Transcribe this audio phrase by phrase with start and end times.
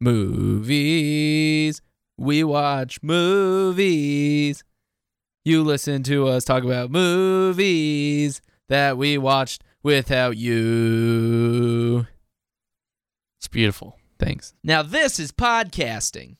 [0.00, 1.82] Movies.
[2.16, 4.62] We watch movies.
[5.44, 12.06] You listen to us talk about movies that we watched without you.
[13.40, 13.98] It's beautiful.
[14.20, 14.54] Thanks.
[14.62, 16.36] Now, this is podcasting.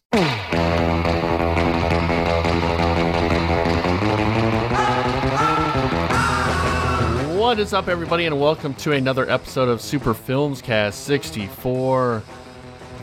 [7.37, 12.23] What is up, everybody, and welcome to another episode of Super Films Cast 64.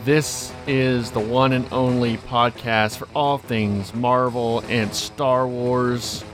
[0.06, 6.24] This is the one and only podcast for all things Marvel and Star Wars.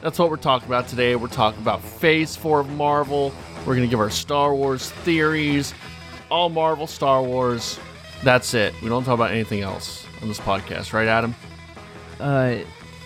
[0.00, 1.16] That's what we're talking about today.
[1.16, 3.32] We're talking about Phase 4 of Marvel.
[3.66, 5.74] We're going to give our Star Wars theories,
[6.30, 7.80] all Marvel, Star Wars.
[8.22, 8.80] That's it.
[8.80, 11.34] We don't talk about anything else on this podcast, right, Adam?
[12.20, 12.58] Uh,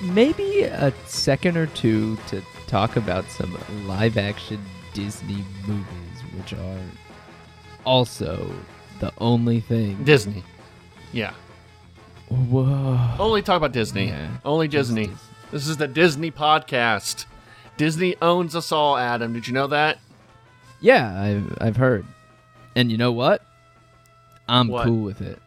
[0.02, 3.56] maybe a second or two to talk about some
[3.87, 6.78] live action Disney movies, which are
[7.87, 8.52] also
[9.01, 10.05] the only thing.
[10.05, 10.45] Disney.
[11.13, 11.33] Yeah.
[12.29, 13.17] Whoa.
[13.19, 14.07] Only talk about Disney.
[14.09, 14.37] Yeah.
[14.45, 15.11] Only Disney.
[15.51, 17.25] This is the Disney podcast.
[17.77, 19.33] Disney owns us all, Adam.
[19.33, 19.98] Did you know that?
[20.81, 22.07] Yeah, I've I've heard.
[22.77, 23.42] And you know what?
[24.48, 24.87] I'm What?
[24.87, 25.39] cool with it.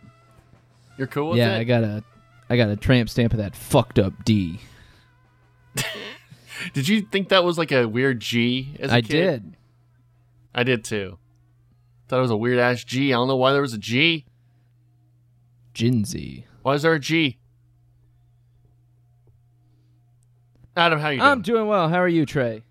[0.97, 1.59] You're cool with yeah, it?
[1.59, 2.03] I got a
[2.49, 4.59] I got a tramp stamp of that fucked up D.
[6.73, 9.09] Did you think that was like a weird G as a I kid?
[9.09, 9.53] did.
[10.53, 11.17] I did too.
[12.13, 13.11] Thought it was a weird ass G.
[13.11, 14.27] I don't know why there was a G.
[15.73, 16.43] Jinsey.
[16.61, 17.39] Why is there a G?
[20.77, 21.27] Adam, how you doing?
[21.31, 21.89] I'm doing well.
[21.89, 22.61] How are you, Trey?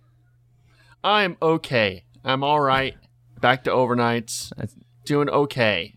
[1.02, 2.04] I'm okay.
[2.24, 2.94] I'm all right.
[3.40, 4.50] Back to overnights.
[4.54, 4.76] That's-
[5.06, 5.96] Doing okay.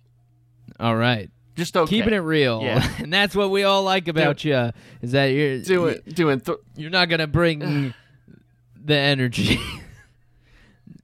[0.80, 1.30] All right.
[1.56, 1.98] Just okay.
[1.98, 2.64] Keeping it real.
[2.64, 2.92] Yeah.
[2.98, 4.72] and that's what we all like about you
[5.04, 6.40] is that you're Doing doing.
[6.40, 7.94] Th- you're not going to bring
[8.84, 9.60] the energy.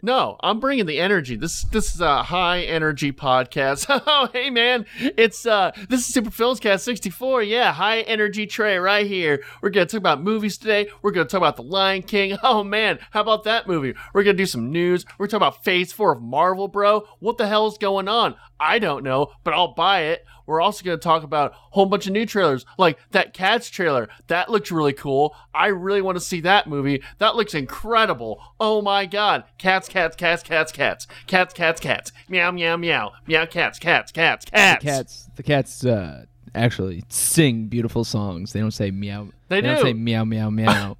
[0.04, 1.36] No, I'm bringing the energy.
[1.36, 3.88] This this is a high energy podcast.
[4.14, 7.44] Oh, hey man, it's uh this is Super Films Cast 64.
[7.44, 9.44] Yeah, high energy Trey right here.
[9.62, 10.90] We're gonna talk about movies today.
[11.02, 12.38] We're gonna talk about The Lion King.
[12.44, 13.94] Oh man, how about that movie?
[14.14, 15.06] We're gonna do some news.
[15.18, 17.06] We're talking about Phase Four of Marvel, bro.
[17.20, 18.36] What the hell is going on?
[18.60, 20.26] I don't know, but I'll buy it.
[20.52, 23.70] We're also going to talk about a whole bunch of new trailers, like that Cats
[23.70, 24.10] trailer.
[24.28, 25.34] That looks really cool.
[25.56, 27.02] I really want to see that movie.
[27.20, 28.44] That looks incredible.
[28.60, 29.46] Oh my god.
[29.58, 31.08] Cats, cats, cats, cats, cats.
[31.26, 32.12] Cats, cats, cats.
[32.28, 33.14] Meow, meow, meow.
[33.26, 34.84] Meow, cats, cats, cats, cats.
[34.84, 38.52] the cats the cats uh actually sing beautiful songs.
[38.52, 39.30] They don't say meow.
[39.48, 39.84] They don't do.
[39.84, 40.98] say meow meow meow.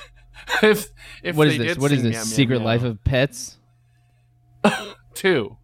[0.62, 0.88] if
[1.22, 1.78] if what they is this?
[1.78, 2.12] What is this?
[2.12, 2.66] meow, meow, Secret meow.
[2.66, 3.56] Life of Pets?
[5.14, 5.56] Two.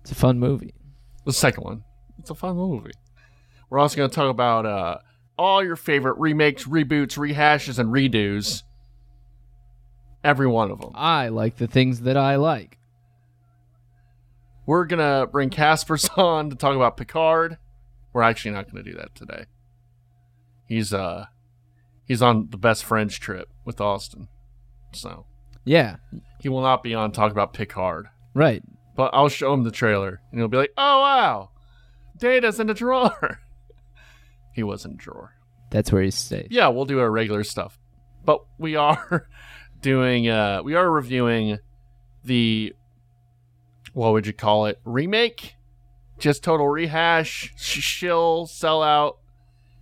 [0.00, 0.72] It's a fun movie.
[1.26, 1.84] The second one.
[2.26, 2.90] It's a fun movie.
[3.70, 4.98] We're also going to talk about uh,
[5.38, 8.64] all your favorite remakes, reboots, rehashes, and redos.
[10.24, 10.90] Every one of them.
[10.96, 12.78] I like the things that I like.
[14.66, 17.58] We're gonna bring Casper's on to talk about Picard.
[18.12, 19.44] We're actually not gonna do that today.
[20.66, 21.26] He's uh
[22.08, 24.26] he's on the best friends trip with Austin.
[24.92, 25.26] So
[25.64, 25.98] Yeah,
[26.40, 28.08] he will not be on to talk about Picard.
[28.34, 28.64] right.
[28.96, 31.50] But I'll show him the trailer and he'll be like, Oh wow.
[32.16, 33.40] Data's in a drawer.
[34.54, 35.34] he was in a drawer.
[35.70, 36.48] That's where he stays.
[36.50, 37.78] Yeah, we'll do our regular stuff.
[38.24, 39.28] But we are
[39.80, 41.58] doing uh we are reviewing
[42.24, 42.72] the
[43.92, 44.80] what would you call it?
[44.84, 45.54] Remake?
[46.18, 49.16] Just total rehash, sh- shill, sellout,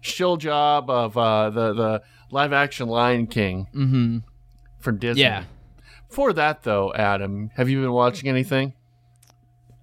[0.01, 4.19] shill job of uh the the live action Lion King Mm-hmm.
[4.81, 5.23] from Disney.
[5.23, 5.45] Yeah.
[6.11, 8.75] For that though, Adam, have you been watching anything?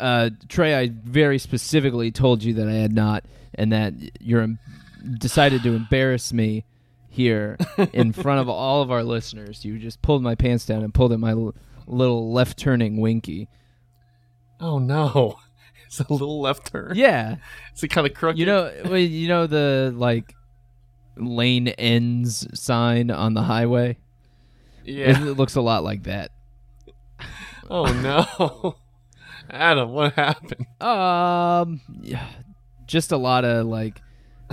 [0.02, 3.24] Uh, Trey, I very specifically told you that I had not,
[3.56, 4.60] and that you're em-
[5.20, 6.66] decided to embarrass me
[7.10, 7.58] here
[7.94, 9.64] in front of all of our listeners.
[9.64, 11.54] You just pulled my pants down and pulled at my l-
[11.88, 13.48] little left turning winky.
[14.60, 15.38] Oh no.
[15.86, 16.94] It's a little left turn.
[16.96, 17.36] Yeah,
[17.74, 18.40] it's a kind of crooked?
[18.40, 20.34] you know, well, you know the like
[21.18, 23.98] lane ends sign on the highway.
[24.86, 25.22] Yeah.
[25.22, 26.32] It looks a lot like that.
[27.70, 28.76] Oh no.
[29.52, 30.66] Adam, what happened?
[30.82, 32.26] Um, yeah,
[32.88, 34.02] just a lot of like,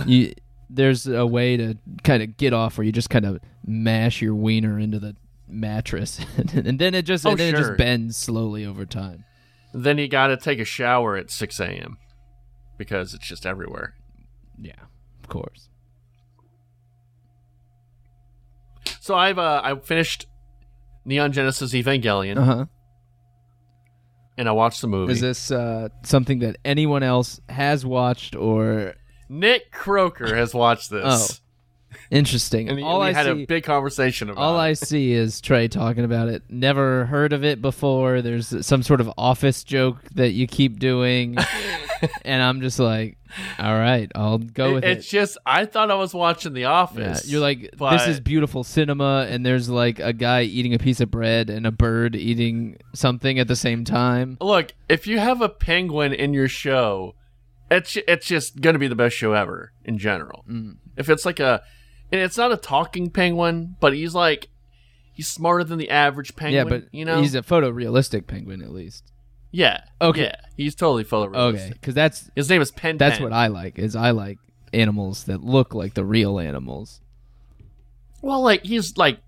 [0.05, 0.33] you.
[0.69, 4.35] There's a way to kind of get off where you just kind of mash your
[4.35, 5.15] wiener into the
[5.47, 6.19] mattress,
[6.53, 9.25] and then it just Oh, and then it just bends slowly over time.
[9.73, 11.97] Then you got to take a shower at 6 a.m.
[12.77, 13.95] because it's just everywhere.
[14.59, 14.73] Yeah,
[15.23, 15.69] of course.
[18.99, 20.27] So I've uh, I finished
[21.05, 22.65] Neon Genesis Evangelion Uh huh.
[24.39, 25.11] And I watched the movie.
[25.11, 28.95] Is this uh, something that anyone else has watched or
[29.27, 31.41] Nick Croker has watched this.
[32.09, 32.69] interesting?
[32.69, 35.67] And all we I had see, a big conversation about all I see is Trey
[35.67, 36.43] talking about it.
[36.47, 38.21] Never heard of it before.
[38.21, 41.35] There's some sort of office joke that you keep doing.
[42.23, 43.17] and I'm just like,
[43.57, 44.99] all right, I'll go with it's it.
[44.99, 47.29] It's just I thought I was watching The Yeah, Office.
[47.29, 51.11] you're like, this is beautiful cinema, and there's like a guy eating a piece of
[51.11, 54.37] bread and a bird eating something at the same time.
[54.41, 57.15] Look, if you have a penguin in your show,
[57.71, 60.43] it's it's just gonna be the best show ever in general.
[60.49, 60.77] Mm.
[60.97, 61.61] If it's like a,
[62.11, 64.49] and it's not a talking penguin, but he's like,
[65.13, 66.53] he's smarter than the average penguin.
[66.55, 69.11] yeah, but you know, he's a photorealistic penguin at least.
[69.51, 70.23] Yeah, Okay.
[70.23, 71.35] yeah, he's totally photorealistic.
[71.55, 72.97] Okay, because that's His name is Pen.
[72.97, 73.23] that's Pen.
[73.23, 73.79] what I like.
[73.79, 74.37] Is I like
[74.73, 77.01] animals that look like the real animals.
[78.21, 79.19] Well, like he's like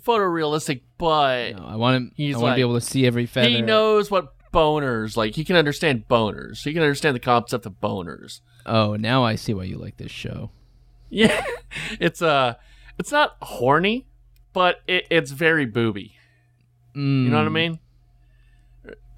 [0.00, 2.12] photorealistic, but No, I want him.
[2.16, 3.48] He's I want to like- be able to see every feather.
[3.48, 5.34] he knows what boners like.
[5.34, 6.62] He can understand boners.
[6.64, 8.40] He can understand the concept of boners.
[8.64, 10.50] Oh, now I see why you like this show.
[11.08, 11.44] Yeah,
[12.00, 12.54] it's uh,
[12.98, 14.08] it's not horny,
[14.52, 16.14] but it, it's very booby.
[16.96, 17.78] You know what I Mm, mean?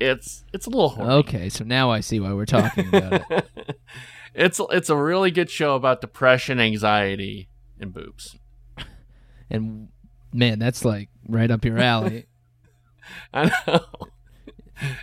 [0.01, 1.11] It's it's a little horny.
[1.15, 3.51] Okay, so now I see why we're talking about it.
[4.35, 7.49] it's it's a really good show about depression, anxiety,
[7.81, 8.37] and boobs.
[9.51, 9.89] And
[10.33, 12.27] man, that's like right up your alley.
[13.33, 13.81] I know.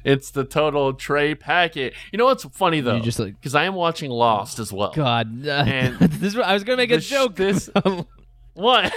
[0.06, 1.94] It's the total Trey packet.
[2.14, 2.96] You know what's funny though?
[2.96, 4.94] You just like Because I am watching Lost as well.
[4.96, 5.28] God.
[5.46, 7.36] And this I was gonna make a joke.
[7.36, 7.70] this-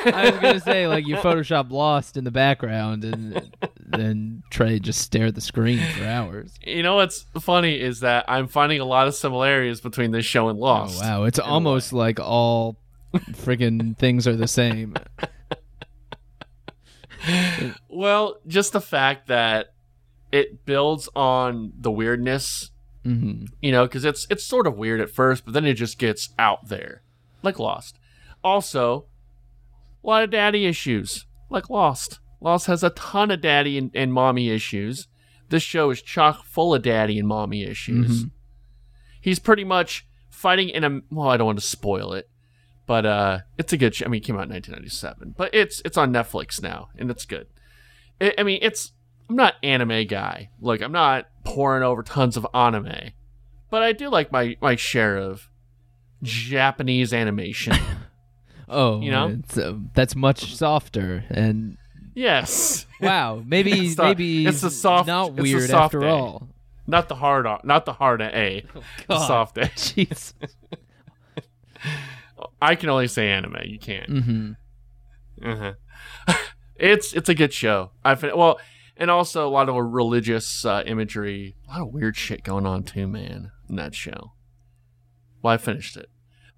[0.04, 3.50] I was gonna say like you Photoshop Lost in the background, and
[3.86, 6.54] then Trey just stare at the screen for hours.
[6.62, 10.48] You know what's funny is that I'm finding a lot of similarities between this show
[10.48, 11.02] and Lost.
[11.02, 12.76] Oh wow, it's almost like all
[13.14, 14.94] friggin' things are the same.
[17.88, 19.74] Well, just the fact that
[20.30, 22.70] it builds on the weirdness,
[23.02, 25.98] hmm you know, because it's it's sort of weird at first, but then it just
[25.98, 27.02] gets out there,
[27.42, 27.98] like Lost.
[28.44, 29.06] Also,
[30.08, 32.18] a lot of daddy issues, like Lost.
[32.40, 35.06] Lost has a ton of daddy and, and mommy issues.
[35.50, 38.24] This show is chock full of daddy and mommy issues.
[38.24, 38.30] Mhm.
[39.20, 42.30] He's pretty much fighting in a well, I don't want to spoil it,
[42.86, 43.94] but uh, it's a good.
[43.94, 44.06] Show.
[44.06, 47.26] I mean, it came out in 1997, but it's it's on Netflix now, and it's
[47.26, 47.48] good.
[48.18, 48.92] I I mean, it's
[49.28, 50.50] I'm not anime guy.
[50.58, 53.10] Like I'm not pouring over tons of anime,
[53.68, 55.50] but I do like my my share of
[56.22, 57.74] Japanese animation.
[58.68, 59.28] Oh, You know?
[59.40, 61.76] it's, uh, that's much softer and
[62.14, 66.06] yes, wow, maybe It's the- maybe it's the soft- not it's the weird soft after
[66.06, 66.12] A.
[66.12, 66.48] all.
[66.86, 69.26] not the hard not the hard A, the God.
[69.26, 69.62] soft A.
[69.76, 70.32] Jeez.
[72.60, 73.56] I can only say anime.
[73.64, 74.08] You can't.
[74.08, 74.52] hmm
[75.44, 75.72] uh
[76.76, 77.92] it's it's a good show.
[78.04, 78.58] I well,
[78.96, 82.82] and also a lot of religious uh, imagery, a lot of weird shit going on
[82.82, 83.52] too, man.
[83.68, 84.32] In that show.
[85.42, 86.08] Well, I finished it.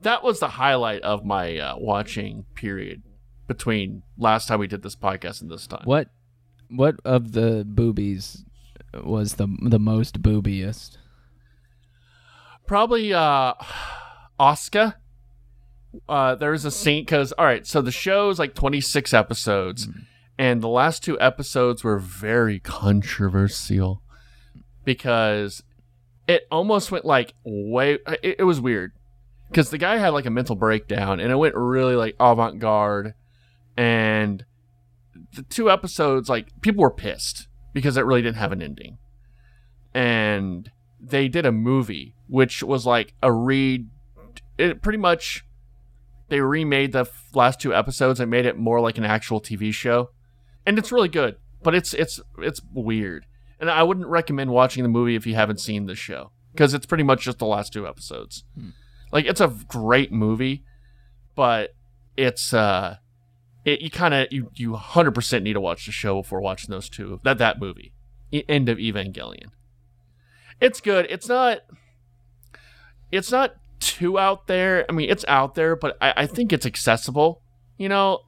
[0.02, 3.02] That was the highlight of my uh, watching period
[3.46, 5.82] between last time we did this podcast and this time.
[5.84, 6.08] What
[6.68, 8.44] what of the boobies
[8.94, 10.98] was the the most boobiest?
[12.66, 13.54] Probably uh,
[14.38, 14.94] Asuka.
[16.08, 19.88] Uh, there's a scene because all right, so the show's like 26 episodes,
[20.38, 24.00] and the last two episodes were very controversial
[24.84, 25.64] because
[26.28, 27.98] it almost went like way.
[28.22, 28.92] It, it was weird
[29.50, 33.14] because the guy had like a mental breakdown, and it went really like avant garde,
[33.76, 34.44] and
[35.34, 38.98] the two episodes like people were pissed because it really didn't have an ending,
[39.94, 40.70] and
[41.00, 43.88] they did a movie which was like a read.
[44.56, 45.44] It pretty much
[46.28, 49.72] they remade the f- last two episodes and made it more like an actual TV
[49.74, 50.10] show,
[50.64, 51.36] and it's really good.
[51.62, 53.26] But it's it's it's weird,
[53.58, 56.86] and I wouldn't recommend watching the movie if you haven't seen the show because it's
[56.86, 58.44] pretty much just the last two episodes.
[58.54, 58.70] Hmm.
[59.12, 60.64] Like it's a great movie,
[61.34, 61.74] but
[62.16, 62.96] it's uh,
[63.64, 66.70] it you kind of you you hundred percent need to watch the show before watching
[66.70, 67.92] those two that that movie,
[68.32, 69.50] End of Evangelion.
[70.60, 71.06] It's good.
[71.10, 71.60] It's not.
[73.10, 74.84] It's not too out there.
[74.88, 77.42] I mean, it's out there, but I, I think it's accessible.
[77.78, 78.20] You know,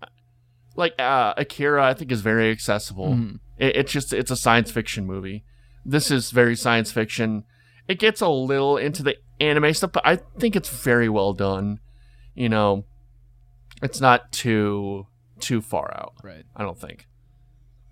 [0.77, 3.11] like uh, Akira, I think is very accessible.
[3.11, 3.39] Mhm.
[3.59, 5.45] It, it's just it's a science fiction movie.
[5.85, 7.45] This is very science fiction.
[7.89, 11.81] It gets a little into the anime stuff, but I think it's very well done.
[12.35, 12.85] You know,
[13.83, 15.07] it's not too
[15.41, 16.15] too far out.
[16.23, 16.45] Right.
[16.57, 17.07] I don't think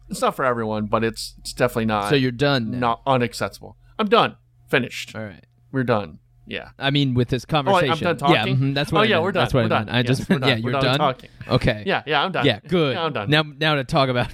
[0.08, 2.78] it's not for everyone, but it's it's definitely not So you're done now.
[2.78, 3.74] not unaccessible.
[3.98, 4.36] I'm done.
[4.68, 5.14] Finished.
[5.16, 5.44] All right.
[5.72, 6.20] We're done.
[6.46, 6.70] Yeah.
[6.78, 7.90] I mean, with this conversation.
[7.90, 8.34] Oh, I'm done talking.
[8.34, 9.00] Yeah, mhm, that's what.
[9.00, 9.22] oh I yeah, meant.
[9.24, 9.42] we're done.
[9.42, 9.86] That's what we're I done.
[9.86, 9.96] meant.
[9.98, 10.98] I just Yes, yeah, you're we're done.
[10.98, 11.30] talking.
[11.48, 11.82] Okay.
[11.86, 12.46] Yeah, yeah, I'm done.
[12.46, 12.94] Yeah, good.
[12.96, 13.30] Yeah, I'm done.
[13.30, 14.28] Now, now to talk about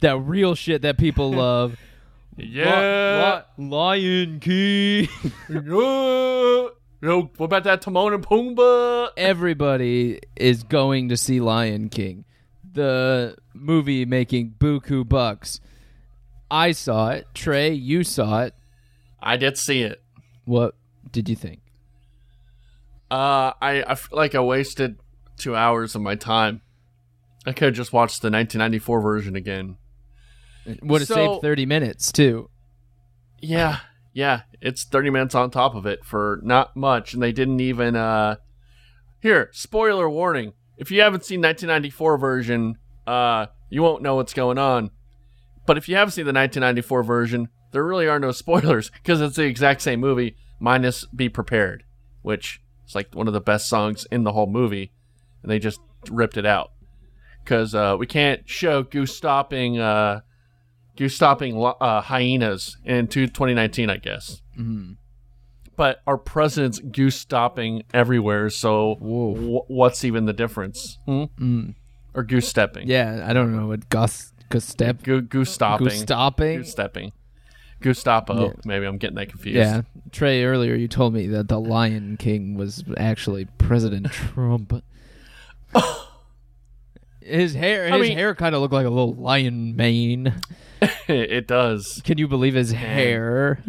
[0.00, 1.76] that real shit that people love.
[2.36, 3.42] Yeah.
[3.58, 5.08] Li- Li- Lion King.
[5.48, 6.68] yeah.
[7.02, 9.10] Yo, what about that Timon and Pumbaa?
[9.16, 12.24] Everybody is going to see Lion King,
[12.72, 15.60] the movie making buku bucks.
[16.50, 17.26] I saw it.
[17.34, 18.54] Trey, you saw it.
[19.20, 20.02] I did see it.
[20.46, 20.74] What
[21.12, 21.60] did you think?
[23.10, 24.98] Uh, I, I feel like I wasted
[25.36, 26.62] two hours of my time.
[27.44, 29.76] I could have just watched the 1994 version again.
[30.82, 32.50] Would have So- saved 30 minutes too.
[33.40, 33.78] Yeah,
[34.12, 37.94] yeah, it's 30 minutes on top of it for not much, and they didn't even.
[37.96, 38.36] uh
[39.20, 44.58] Here, spoiler warning: if you haven't seen 1994 version, uh, you won't know what's going
[44.58, 44.90] on.
[45.66, 49.36] But if you have seen the 1994 version, there really are no spoilers because it's
[49.36, 51.84] the exact same movie minus "Be Prepared,"
[52.22, 54.92] which is like one of the best songs in the whole movie,
[55.42, 55.80] and they just
[56.10, 56.70] ripped it out
[57.44, 59.78] because uh, we can't show goose stopping.
[59.78, 60.20] Uh,
[60.96, 64.40] goose stopping uh, hyenas in two- 2019, I guess.
[64.58, 64.96] Mhm.
[65.76, 70.98] But our president's goose stopping everywhere, so wh- what's even the difference?
[71.04, 71.24] Hmm?
[71.38, 71.74] Mm.
[72.14, 72.88] Or goose stepping?
[72.88, 75.88] Yeah, I don't know what Gus Gus step Go- goose stopping.
[75.88, 76.58] Goose stopping.
[76.58, 77.12] Goose stepping.
[77.82, 78.46] Gustapo.
[78.46, 78.52] Yeah.
[78.64, 79.56] Maybe I'm getting that confused.
[79.58, 80.42] Yeah, Trey.
[80.44, 84.82] Earlier, you told me that the Lion King was actually President Trump.
[87.20, 90.32] His hair, I his mean- hair kind of looked like a little lion mane.
[91.08, 92.00] it does.
[92.04, 93.62] Can you believe his hair?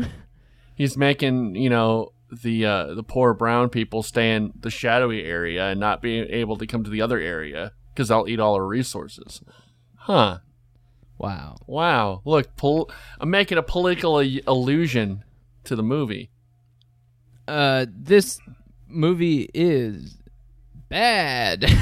[0.76, 2.12] He's making, you know,
[2.44, 6.58] the uh, the poor brown people stay in the shadowy area and not being able
[6.58, 9.42] to come to the other area because they'll eat all our resources.
[9.96, 10.40] Huh.
[11.18, 11.56] Wow.
[11.66, 12.22] Wow.
[12.26, 15.24] Look, pol- I'm making a political a- allusion
[15.64, 16.30] to the movie.
[17.48, 18.40] Uh, this
[18.88, 20.18] movie is
[20.90, 21.66] bad.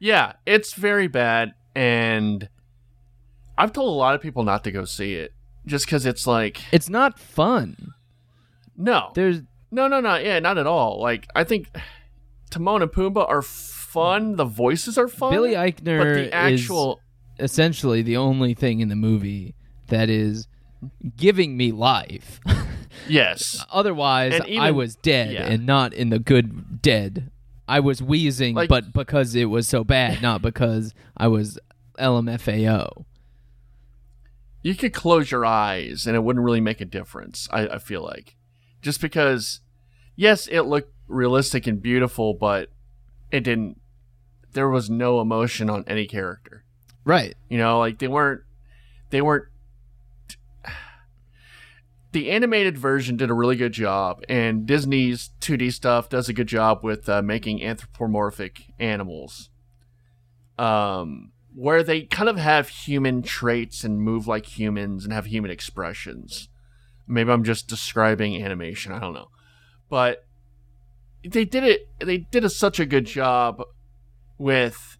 [0.00, 2.48] Yeah, it's very bad, and
[3.58, 5.32] I've told a lot of people not to go see it
[5.66, 7.92] just because it's like, it's not fun.
[8.76, 11.00] no, There's no, no, no, yeah, not at all.
[11.00, 11.68] Like, I think
[12.50, 14.36] Timon and Pumbaa are fun.
[14.36, 15.32] The voices are fun.
[15.32, 17.00] Billy but Eichner the actual,
[17.38, 19.54] is essentially the only thing in the movie
[19.88, 20.46] that is
[21.16, 22.40] giving me life.
[23.08, 25.46] yes, Otherwise, even- I was dead yeah.
[25.46, 27.30] and not in the good dead.
[27.66, 31.58] I was wheezing, Like- but because it was so bad, not because I was
[31.98, 33.04] LMFAO.
[34.62, 37.48] You could close your eyes and it wouldn't really make a difference.
[37.50, 38.36] I, I feel like,
[38.82, 39.60] just because,
[40.16, 42.70] yes, it looked realistic and beautiful, but
[43.30, 43.80] it didn't.
[44.52, 46.64] There was no emotion on any character.
[47.04, 47.36] Right.
[47.48, 48.42] You know, like they weren't
[49.10, 49.48] they weren't
[52.12, 56.46] the animated version did a really good job, and Disney's 2D stuff does a good
[56.46, 59.50] job with uh, making anthropomorphic animals,
[60.58, 65.50] um, where they kind of have human traits and move like humans and have human
[65.50, 66.48] expressions.
[67.08, 68.92] Maybe I'm just describing animation.
[68.92, 69.30] I don't know,
[69.88, 70.24] but
[71.28, 71.88] they did it.
[71.98, 73.60] They did a, such a good job
[74.38, 74.98] with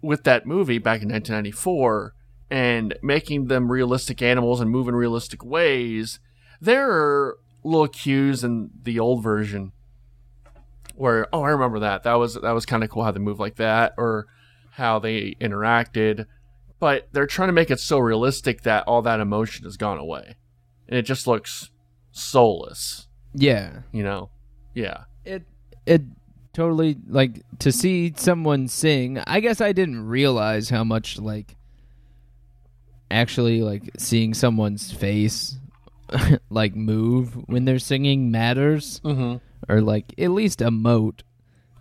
[0.00, 2.14] with that movie back in 1994
[2.50, 6.18] and making them realistic animals and move in realistic ways,
[6.62, 9.72] there are little cues in the old version
[10.94, 13.38] where oh I remember that that was that was kind of cool how they move
[13.38, 14.26] like that or
[14.70, 16.26] how they interacted,
[16.78, 20.36] but they're trying to make it so realistic that all that emotion has gone away,
[20.88, 21.70] and it just looks
[22.12, 23.82] soulless, Yeah.
[23.92, 24.30] you know?
[24.74, 25.04] Yeah.
[25.24, 25.42] It
[25.86, 26.02] it
[26.52, 29.18] totally like to see someone sing.
[29.26, 31.56] I guess I didn't realize how much like
[33.10, 35.58] actually like seeing someone's face
[36.50, 39.36] like move when they're singing matters Mm-hmm.
[39.72, 41.20] or like at least emote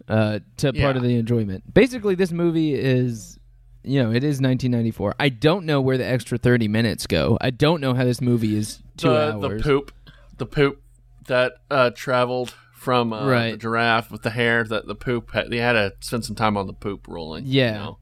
[0.10, 0.84] uh to Yeah.
[0.84, 1.74] part of the enjoyment.
[1.74, 3.38] Basically this movie is
[3.82, 5.16] you know, it is 1994.
[5.20, 7.38] I don't know where the extra 30 minutes go.
[7.40, 9.42] I don't know how this movie is 2 the, hours.
[9.42, 9.92] the poop,
[10.38, 10.82] the poop
[11.28, 13.52] that uh, traveled from uh, Right.
[13.52, 14.66] the giraffe with the hair.
[14.66, 17.46] That the poop had, they had to spend some time on the poop rolling.
[17.46, 17.74] you Yeah.
[17.78, 17.98] know?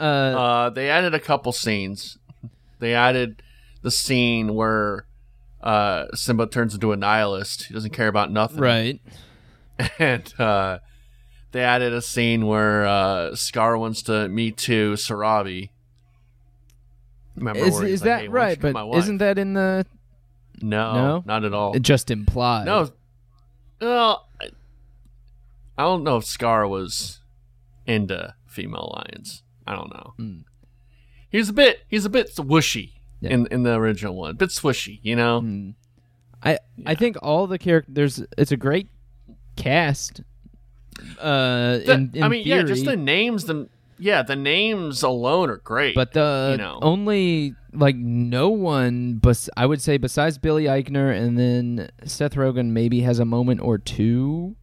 [0.00, 2.16] uh, Uh, they added a couple scenes.
[2.78, 3.42] They added
[3.82, 5.06] the scene where
[5.62, 7.64] uh, Simba turns into a nihilist.
[7.64, 8.60] He doesn't care about nothing.
[8.60, 9.00] right.
[9.98, 10.78] And uh,
[11.52, 15.70] they added a scene where uh, Scar wants to meet to Sarabi.
[17.36, 18.60] Remember Is where he's is like, that "Hey, why don't you right?
[18.60, 19.86] But my wife?" isn't that in the
[20.60, 21.22] no, No?
[21.26, 21.74] not at all.
[21.74, 22.66] it just implied?
[22.66, 22.90] No.
[23.80, 24.50] Well, I,
[25.78, 27.20] I don't know if Scar was
[27.86, 29.42] into female lions.
[29.66, 30.14] I don't know.
[30.18, 30.44] Mm.
[31.30, 31.80] He's a bit.
[31.88, 33.30] He's a bit swooshy Yeah.
[33.30, 34.30] in in the original one.
[34.32, 35.40] A bit swooshy, you know.
[35.40, 35.70] Hmm.
[36.44, 38.22] I I think all the characters.
[38.36, 38.88] It's a great
[39.56, 40.20] cast.
[41.20, 43.44] Uh, The- in, in I mean, yeah, just the names.
[43.44, 43.68] Them,
[43.98, 45.94] yeah, the names alone are great.
[45.94, 46.78] but the you know.
[46.82, 52.66] only like no one, but I would say besides Billy Eichner and then Seth Rogen
[52.70, 54.56] maybe has a moment or two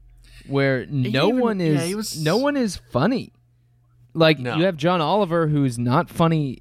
[0.48, 3.32] where no even- one is he was- no one is funny.
[4.14, 4.56] Like No.
[4.56, 6.60] you have John Oliver who's not funny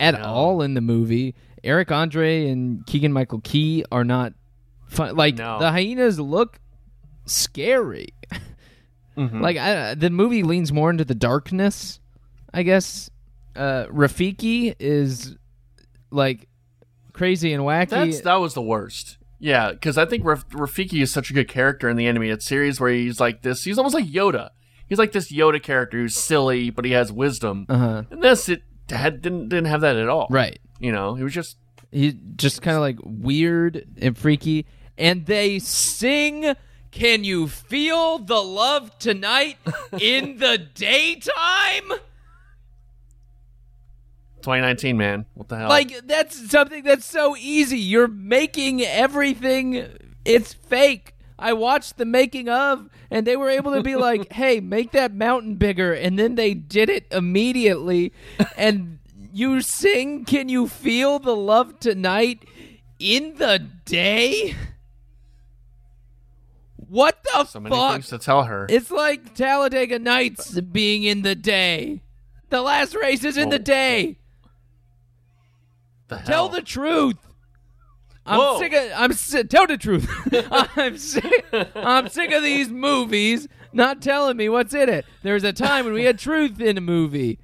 [0.00, 0.22] at No.
[0.24, 1.34] all in the movie.
[1.64, 4.32] Eric Andre and Keegan Michael Key are not
[4.86, 5.16] fun.
[5.16, 5.58] Like No.
[5.58, 6.60] the hyenas look
[7.26, 8.08] scary.
[9.18, 9.40] Mhm.
[9.40, 12.00] Like I, the movie leans more into the darkness,
[12.54, 13.10] I guess.
[13.56, 15.36] Uh, Rafiki is
[16.10, 16.48] like
[17.12, 17.90] crazy and wacky.
[17.90, 19.18] That's that was the worst.
[19.40, 22.80] Yeah, because I think Raf- Rafiki is such a good character in the animated series
[22.80, 23.64] where he's like this.
[23.64, 24.50] He's almost like Yoda.
[24.88, 27.66] He's like this Yoda character who's silly, but he has wisdom.
[27.68, 28.02] uh huh.
[28.10, 30.26] And this it had, didn't didn't have that at all.
[30.30, 30.58] Right.
[30.80, 31.56] You know, he was just
[31.92, 34.66] He just kind of like weird and freaky.
[34.96, 36.54] And they sing,
[36.90, 39.58] Can you feel the love tonight
[40.00, 41.98] in the daytime?
[44.42, 45.26] 2019, man.
[45.34, 45.68] What the hell?
[45.68, 47.78] Like, that's something that's so easy.
[47.78, 49.86] You're making everything,
[50.24, 51.14] it's fake.
[51.38, 55.14] I watched the making of, and they were able to be like, hey, make that
[55.14, 55.92] mountain bigger.
[55.92, 58.12] And then they did it immediately.
[58.56, 58.98] And
[59.32, 62.44] you sing, Can you feel the love tonight
[62.98, 64.56] in the day?
[66.88, 67.92] What the so many fuck?
[67.92, 68.66] things to tell her.
[68.68, 72.02] It's like Talladega Nights being in the day.
[72.50, 74.16] The last race is in the day.
[76.08, 76.26] The hell?
[76.26, 77.16] Tell the truth.
[78.24, 78.58] I'm Whoa.
[78.58, 78.90] sick of.
[78.94, 80.08] I'm si- tell the truth.
[80.76, 81.46] I'm sick.
[81.74, 85.04] I'm sick of these movies not telling me what's in it.
[85.22, 87.38] There was a time when we had truth in a movie.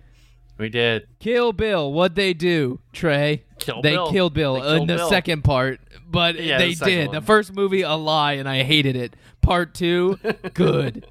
[0.59, 1.07] We did.
[1.21, 1.93] Kill Bill.
[1.93, 3.45] What'd they do, Trey?
[3.59, 4.11] Kill they Bill.
[4.11, 5.09] killed Bill They in killed the Bill.
[5.09, 7.07] second part, but Yeah, they the did.
[7.09, 7.15] one.
[7.17, 9.15] The first movie, a lie, and I hated it.
[9.43, 10.19] Part two,
[10.55, 11.07] good.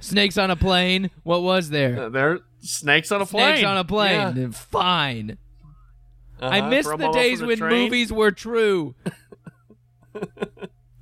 [0.00, 1.10] Snakes on a plane.
[1.24, 2.02] What was there?
[2.04, 3.54] Uh, There, snakes on a plane.
[3.56, 4.52] Snakes on a plane.
[4.52, 5.38] Fine.
[6.40, 6.48] Yeah.
[6.48, 6.70] I Uh-huh.
[6.70, 7.84] miss the days from when train.
[7.84, 8.94] movies were true.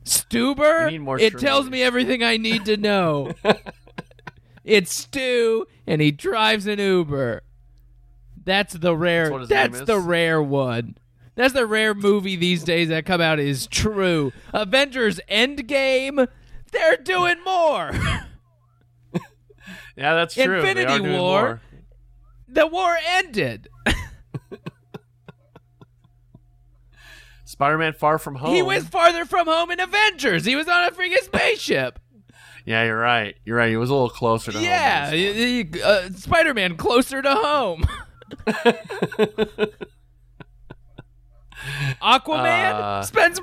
[0.05, 1.73] Stuber, it true tells movies.
[1.73, 3.33] me everything I need to know.
[4.67, 7.43] it's Stu, and he drives an Uber.
[8.45, 9.31] That's the rare.
[9.31, 10.99] That's That's, the rare one.
[11.35, 14.33] That's the rare movie these days that come out is true.
[14.53, 16.29] Avengers Endgame,
[16.73, 17.93] they're doing more.
[19.97, 20.59] Yeah, that's true.
[20.59, 21.11] Infinity War.
[21.11, 21.63] more.
[22.49, 23.69] the war ended.
[27.45, 28.55] Spider-Man: Far From Home.
[28.55, 30.45] He was farther from home in Avengers.
[30.45, 31.99] He was on a freaking spaceship.
[32.67, 33.37] Yeah, you're right.
[33.45, 33.71] You're right.
[33.71, 35.15] He was a little closer to Yeah, home.
[35.15, 37.87] in this y- y- uh, Spider-Man closer to home.
[42.03, 43.03] Aquaman Uh.
[43.03, 43.41] spends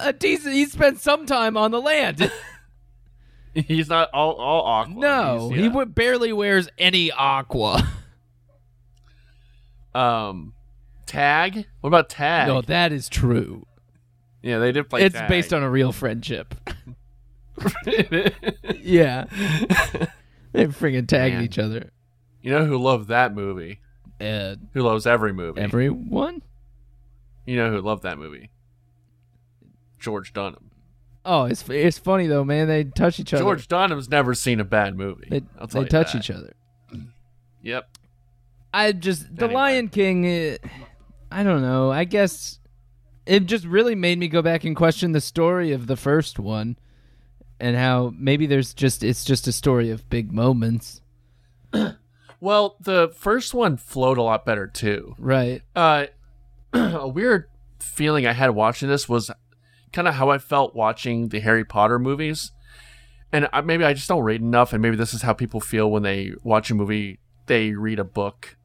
[0.00, 0.54] a decent.
[0.54, 2.30] He spends some time on the land.
[3.54, 4.96] He's not all all awkward.
[4.98, 7.86] no, He's- he w- barely wears any aqua.
[9.94, 10.52] Um,
[11.06, 11.66] Tag.
[11.80, 12.48] What about Tag?
[12.48, 13.66] No, that is true.
[14.42, 15.02] yeah, they did play.
[15.02, 15.28] it's Tag.
[15.28, 16.54] based on a real friendship.
[18.82, 19.24] yeah,
[20.52, 21.44] they friggin' tagged Man.
[21.44, 21.90] each other.
[22.42, 23.80] you know who loved that movie?
[24.20, 25.60] Uh, Who loves every movie?
[25.60, 26.42] everyone.
[27.44, 28.50] You know who loved that movie?
[29.98, 30.70] George Dunham.
[31.24, 32.68] Oh, it's it's funny though, man.
[32.68, 33.42] They touch each other.
[33.42, 35.26] George Dunham's never seen a bad movie.
[35.28, 36.18] they, they touch that.
[36.18, 36.52] each other.
[37.62, 37.88] Yep.
[38.72, 39.54] I just the Anyway.
[39.54, 40.26] Lion King.
[40.26, 40.56] eh,
[41.30, 41.90] I don't know.
[41.90, 42.58] I guess
[43.26, 46.76] it just really made me go back and question the story of the first one,
[47.60, 51.00] and how maybe there's just it's just a story of big moments,
[52.40, 55.14] Well, the first one flowed a lot better too.
[55.18, 55.62] right?
[55.74, 56.06] Uh,
[56.72, 57.48] a weird
[57.80, 59.30] feeling I had watching this was
[59.92, 62.52] kind of how I felt watching the Harry Potter movies.
[63.32, 65.90] And I, maybe I just don't read enough, and maybe this is how people feel
[65.90, 68.56] when they watch a movie, they read a book.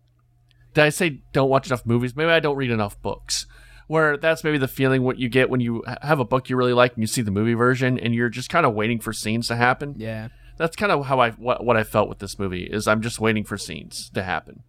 [0.73, 2.15] Did I say don't watch enough movies?
[2.15, 3.45] Maybe I don't read enough books.
[3.91, 6.71] Where that's maybe the feeling what you get when you have a book you really
[6.71, 9.49] like and you see the movie version and you're just kind of waiting for scenes
[9.49, 9.95] to happen.
[9.97, 10.30] Yeah.
[10.56, 13.19] That's kind of how I what, what I felt with this movie is I'm just
[13.19, 14.63] waiting for scenes to happen.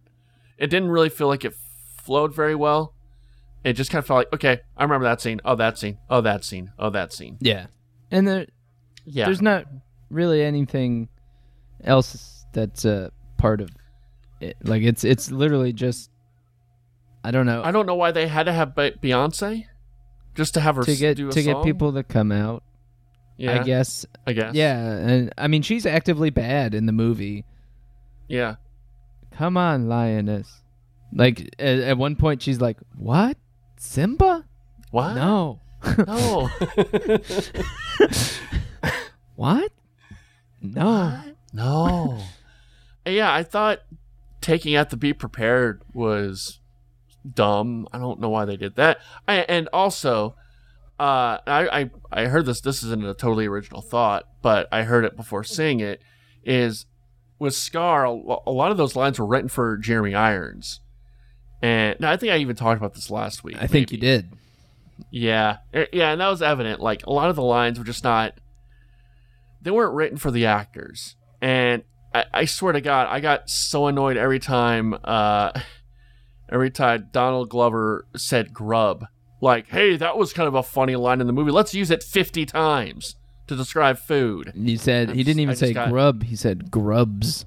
[0.57, 1.53] It didn't really feel like it
[2.03, 2.93] flowed very well.
[3.63, 5.39] It just kind of felt like okay, I remember that scene.
[5.45, 5.99] Oh, that scene.
[6.09, 6.71] Oh, that scene.
[6.77, 7.37] Oh, that scene.
[7.39, 7.67] Yeah.
[8.11, 8.47] And there,
[9.05, 9.23] Yeah.
[9.23, 9.63] there's not
[10.09, 11.07] really anything
[11.81, 13.69] else that's a part of
[14.41, 14.57] it.
[14.63, 16.09] Like it's it's literally just
[17.23, 19.65] I don't know I don't know why they had to have Beyonce
[20.35, 22.63] just to have her to get to get people to come out.
[23.37, 24.05] Yeah, I guess.
[24.27, 24.53] I guess.
[24.53, 27.45] Yeah, and I mean she's actively bad in the movie.
[28.27, 28.55] Yeah.
[29.31, 30.61] Come on, lioness.
[31.13, 33.37] Like at, at one point she's like, "What?
[33.77, 34.45] Simba?
[34.91, 35.13] What?
[35.13, 35.59] No.
[36.07, 36.49] No.
[39.35, 39.71] what?
[40.61, 41.21] No.
[41.51, 42.19] no.
[43.05, 43.79] yeah, I thought
[44.41, 46.59] taking out the be prepared was
[47.29, 47.87] dumb.
[47.91, 48.99] I don't know why they did that.
[49.27, 50.35] I, and also,
[50.99, 52.61] uh, I, I I heard this.
[52.61, 56.01] This isn't a totally original thought, but I heard it before seeing it.
[56.43, 56.85] Is
[57.39, 60.81] with Scar, a, lot of those lines were written for Jeremy Irons,
[61.61, 63.57] and no, I think I even talked about this last week.
[63.59, 64.29] I think you did.
[65.09, 66.79] Yeah, Eh, yeah, and that was evident.
[66.79, 68.33] Like a lot of the lines were just not.
[69.61, 71.83] They weren't written for the actors, and
[72.13, 74.95] I, I swear to God, I got so annoyed every time.
[75.03, 75.51] Uh,
[76.51, 79.05] every time Donald Glover said "grub,"
[79.41, 81.51] like, "Hey, that was kind of a funny line in the movie.
[81.51, 83.15] Let's use it fifty times
[83.47, 86.23] to describe food." He said he didn't even say got- grub.
[86.23, 87.45] He said grubs.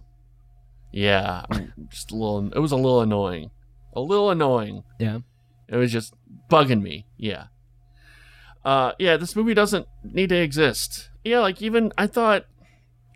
[0.93, 1.45] Yeah,
[1.91, 2.51] just a little.
[2.55, 3.51] It was a little annoying.
[3.95, 4.83] A little annoying.
[4.99, 5.19] Yeah.
[5.69, 6.15] It was just
[6.51, 7.07] bugging me.
[7.19, 7.47] Yeah.
[8.65, 11.11] Uh, yeah, this movie doesn't need to exist.
[11.25, 12.47] Yeah, like even I thought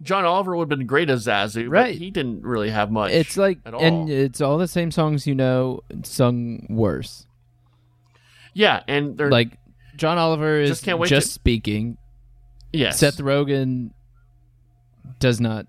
[0.03, 1.95] John Oliver would have been great as Zazu, but Right.
[1.99, 3.13] he didn't really have much.
[3.13, 3.83] It's like, at all.
[3.83, 7.27] and it's all the same songs you know, sung worse.
[8.55, 9.59] yeah, and they're Like
[9.97, 11.99] John Oliver is Just can't wait just to- speaking.
[12.73, 13.91] yes, Seth Rogen
[15.19, 15.67] does not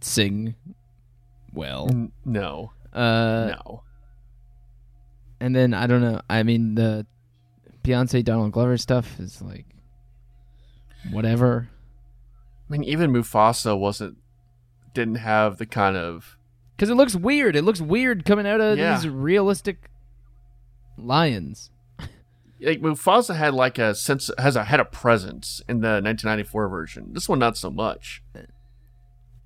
[0.00, 0.54] sing
[1.52, 1.88] well.
[1.90, 3.82] N- no, Uh, no.
[5.40, 6.22] and then I don't know.
[6.30, 7.06] I mean, the
[7.84, 9.66] Beyonce Donald Glover stuff is like
[11.10, 11.68] whatever.
[12.72, 14.16] I mean, even Mufasa wasn't
[14.94, 16.38] didn't have the kind of
[16.74, 17.54] Because it looks weird.
[17.54, 18.94] It looks weird coming out of Yeah.
[18.94, 19.90] these realistic
[20.96, 21.70] lions.
[22.60, 27.12] like Mufasa had like a sense has a had a presence in the 1994 version.
[27.12, 28.22] This one not so much.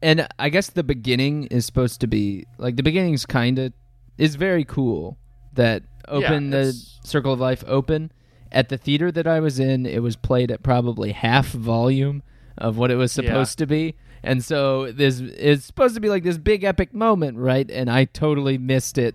[0.02, 3.72] And I guess the beginning is supposed to be like the beginning's kind of
[4.18, 5.18] is very cool.
[5.54, 8.12] That open the Circle of Life open
[8.52, 9.86] at the theater that I was in.
[9.86, 12.22] It was played at probably half volume
[12.58, 13.24] of what it was Yeah.
[13.28, 17.38] supposed to be, and so this it's supposed to be like this big epic moment,
[17.38, 17.70] right?
[17.70, 19.14] And I totally missed it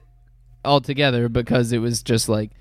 [0.63, 2.51] altogether because it was just like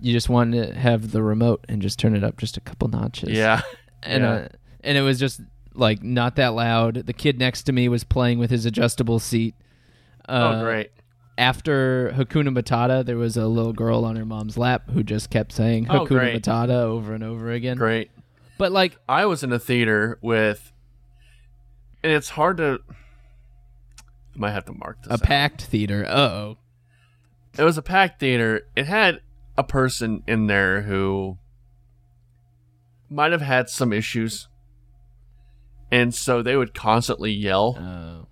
[0.00, 2.86] you just wanted to have the remote and just turn it up just a couple
[2.88, 3.62] notches Yeah,
[4.02, 4.30] and Yeah.
[4.32, 4.48] uh,
[4.84, 5.40] and it was just
[5.74, 6.94] like not that loud.
[7.06, 9.54] The kid next to me was playing with his adjustable seat.
[10.28, 10.90] Uh, oh great.
[11.38, 15.52] After Hakuna Matata, there was a little girl on her mom's lap who just kept
[15.52, 16.42] saying Oh, Hakuna great.
[16.42, 17.76] Matata over and over again.
[17.76, 18.10] Great.
[18.58, 20.72] But like, I was in a theater with,
[22.02, 22.80] and it's hard to.
[22.88, 25.10] I might have to mark this.
[25.10, 25.22] a out.
[25.22, 26.04] packed theater.
[26.06, 26.58] Uh oh.
[27.58, 28.62] It was a packed theater.
[28.76, 29.20] It had
[29.56, 31.38] a person in there who
[33.08, 34.48] might have had some issues,
[35.90, 38.26] and so they would constantly yell, Oh.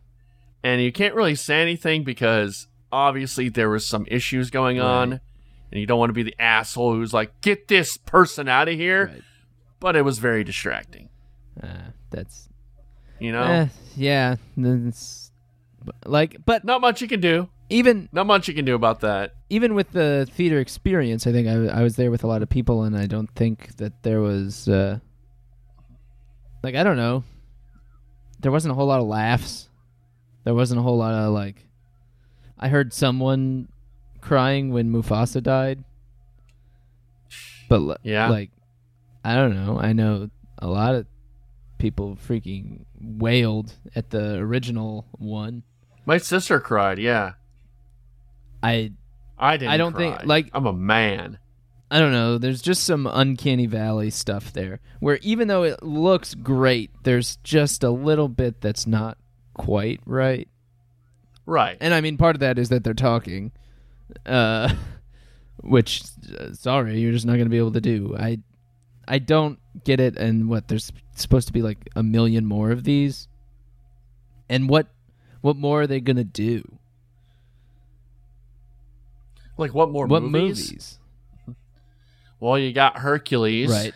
[0.63, 5.13] and you can't really say anything because obviously there was some issues going on,
[5.71, 8.75] and you don't want to be the asshole who's like, "Get this person out of
[8.75, 9.23] here." Right.
[9.85, 11.11] But it was very distracting.
[11.63, 12.49] Uh, that's
[13.21, 14.37] You know, eh, yeah.
[14.57, 15.31] That's,
[16.07, 17.51] like, but not much you can do.
[17.69, 19.35] even Not much you can do about that.
[19.51, 22.49] even with the theater experience, I think I, I was there with a lot of
[22.49, 25.01] people, and I don't think that there was uh,
[26.63, 27.23] like I don't know,
[28.41, 29.69] there wasn't a whole lot of laughs.
[30.45, 31.67] There wasn't a whole lot of like.
[32.59, 33.69] I heard someone
[34.23, 35.85] crying when Mufasa died,
[37.69, 38.31] but Yeah.
[38.31, 38.51] like
[39.25, 39.79] I don't know.
[39.79, 41.07] I know a lot of
[41.79, 45.63] people freaking wailed at the original one.
[46.07, 46.99] My sister cried.
[46.99, 47.33] Yeah,
[48.63, 48.93] I
[49.39, 49.73] I didn't.
[49.73, 51.39] I don't think- like- I'm a man.
[51.91, 52.39] I don't know.
[52.39, 57.85] There's just some uncanny valley stuff there where even though it looks great, there's just
[57.85, 59.17] a little bit that's not
[59.55, 60.49] quite right.
[61.47, 61.77] Right.
[61.81, 63.53] And I mean, part of that is that they're talking,
[64.27, 64.75] uh,
[65.63, 66.03] which,
[66.41, 68.17] uh, sorry, you're just not going to be able to do.
[68.19, 68.39] I,
[69.09, 70.17] I don't get it.
[70.17, 73.29] And what there's supposed to be like a million more of these,
[74.49, 74.89] and what,
[75.41, 76.79] what more are they going to do?
[79.57, 80.71] Like what more what movies?
[80.71, 80.99] movies?
[82.41, 83.71] Well, you got Hercules.
[83.71, 83.95] Right.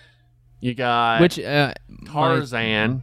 [0.60, 1.74] You got Which uh,
[2.06, 3.02] Tarzan.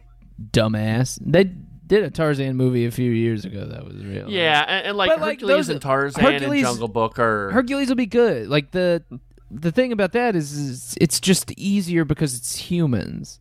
[0.52, 1.18] dumbass.
[1.24, 4.28] They did a Tarzan movie a few years ago that was real.
[4.30, 7.50] Yeah, and, and like But, like, Hercules those- and Tarzan Hercules- and Jungle Book are
[7.52, 8.48] Hercules will be good.
[8.48, 9.02] Like the
[9.50, 13.40] the thing about that is, is it's just easier because it's humans.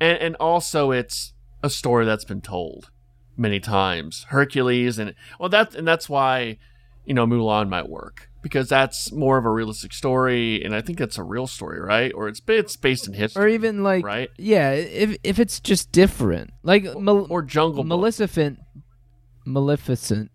[0.00, 1.32] and, and also it's
[1.62, 2.90] a story that's been told
[3.36, 4.26] many times.
[4.28, 6.58] Hercules and well that and that's why
[7.06, 10.98] you know Mulan might work because that's more of a realistic story, and I think
[10.98, 12.10] that's a real story, right?
[12.14, 14.30] Or it's it's based in history, Or even like right?
[14.38, 16.50] yeah, if if it's just different.
[16.62, 18.58] Like Mal- Or Jungle Book, Maleficent
[19.44, 20.30] Maleficent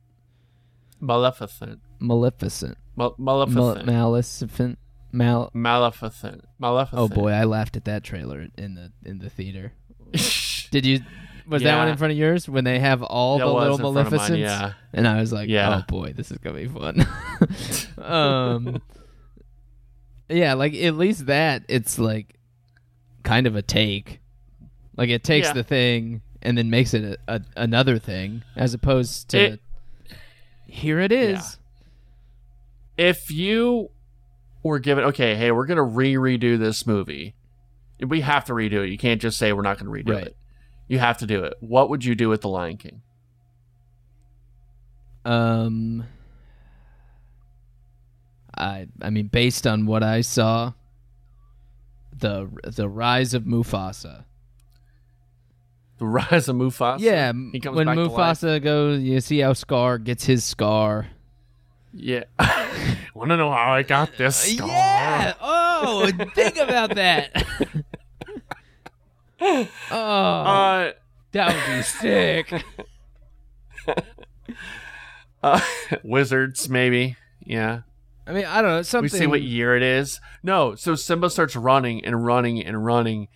[2.00, 4.80] Maleficent, Maleficent Mal- Mal- Maleficent, Maleficent
[5.12, 7.02] Mal Maleficent, Maleficent.
[7.02, 9.74] Oh boy, I laughed at that trailer in the in the theater.
[10.72, 11.00] Did you
[11.48, 13.82] was that one in front of yours when they have all That the little of
[13.82, 14.40] mine, Maleficents?
[14.40, 14.74] yeah.
[14.94, 15.82] And I was like, Yeah.
[15.82, 17.06] oh boy, this is gonna be fun.
[18.00, 18.82] um,
[20.30, 22.36] yeah, like at least that it's like
[23.24, 24.20] kind of a take.
[24.98, 25.54] Like it takes Yeah.
[25.54, 29.62] the thing and then makes it a, a, another thing, as opposed to It-
[30.68, 31.58] here it is.
[32.98, 33.90] If you
[34.64, 37.36] we're given okay, hey, we're gonna re redo this movie.
[38.06, 38.90] We have to redo it.
[38.90, 40.28] You can't just say we're not gonna redo Right.
[40.28, 40.38] it.
[40.88, 41.54] You have to do it.
[41.62, 43.02] What would you do with The Lion King?
[45.24, 46.06] Um,
[48.58, 50.74] I I mean, based on what I saw,
[52.18, 54.26] the the rise of Mufasa.
[55.98, 57.00] The Rise of Mufasa.
[57.00, 57.94] yeah, when to.
[57.94, 61.08] Mufasa goes, you see how Scar gets his scar.
[61.98, 62.26] Yeah.
[63.16, 64.68] Want to know how I got this scar?
[64.68, 65.34] Yeah.
[65.40, 67.46] Oh, think about that.
[69.42, 70.92] oh, Uh,
[71.32, 72.64] that would be sick.
[75.44, 75.62] uh,
[76.04, 77.16] wizards, maybe.
[77.40, 77.82] Yeah.
[78.28, 79.04] I mean, I don't know something.
[79.12, 80.20] We see what year it is.
[80.44, 83.28] No, so Simba starts running and running and running,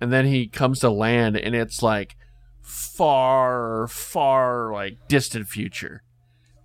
[0.00, 2.16] and then he comes to land, and it's like
[2.60, 6.02] far, far, like distant future,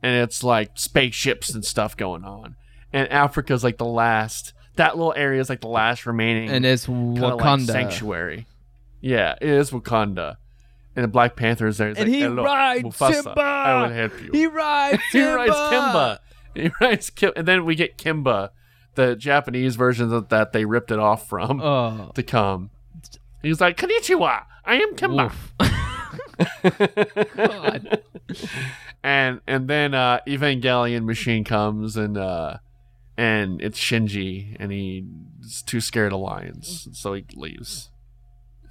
[0.04, 2.56] and it's like spaceships and stuff going on,
[2.94, 4.54] and Africa's like the last.
[4.76, 7.66] That little area is like the last remaining and it's kinda like Wakanda.
[7.66, 8.46] sanctuary.
[9.02, 10.38] Yeah, it is Wakanda,
[10.96, 11.90] and the Black Panther is there.
[11.90, 13.42] He's And like, he "Hello, rides Mufasa, Simba!
[13.42, 14.30] I will help you.
[14.32, 15.02] He rides.
[15.12, 15.36] He Simba!
[15.36, 16.20] writes Kimba.
[16.56, 18.50] He rides Kim, and then we get Kimba,
[18.96, 22.70] the Japanese version of that they ripped it off from Oh, to come.
[23.42, 25.32] He's like, Konnichiwa, I am Kimba.
[27.36, 28.04] God.
[29.04, 32.58] and and then uh, Evangelion machine comes and uh,
[33.18, 37.90] and it's Shinji, and he's too scared of lions, so he leaves.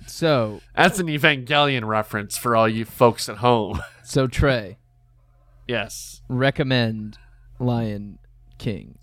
[0.07, 3.83] So, That's an Evangelion reference for all you folks at home.
[4.03, 4.79] so Trey,
[5.67, 7.19] yes, recommend
[7.59, 8.19] Lion
[8.57, 8.99] King.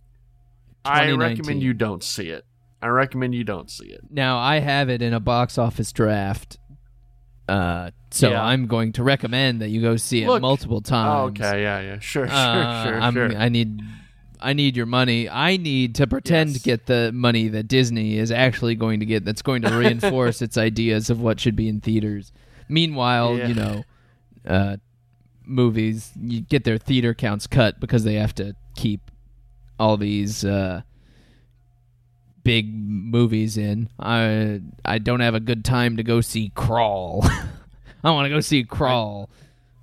[0.83, 2.45] I recommend you don't see it.
[2.81, 4.01] I recommend you don't see it.
[4.09, 6.57] Now I have it in a box office draft.
[7.47, 8.43] Uh, so Yeah.
[8.43, 11.39] I'm going to recommend that you go see it Look- multiple Oh, times.
[11.39, 13.37] okay, yeah, yeah, sure, sure, Uh, sure, I'm- sure.
[13.37, 13.81] I need,
[14.41, 15.29] I need your money.
[15.29, 16.57] I need to pretend Yes.
[16.61, 19.25] to get the money that Disney is actually going to get.
[19.25, 22.31] That's going to reinforce its ideas of what should be in theaters.
[22.67, 23.47] Meanwhile, Yeah.
[23.47, 23.83] you know,
[24.47, 24.77] uh,
[25.45, 29.11] movies you get their theater counts cut because they have to keep
[29.79, 30.81] all these uh,
[32.45, 33.89] big movies in.
[33.99, 37.25] I I don't have a good time to go see Crawl.
[38.05, 39.29] I want to go see Crawl,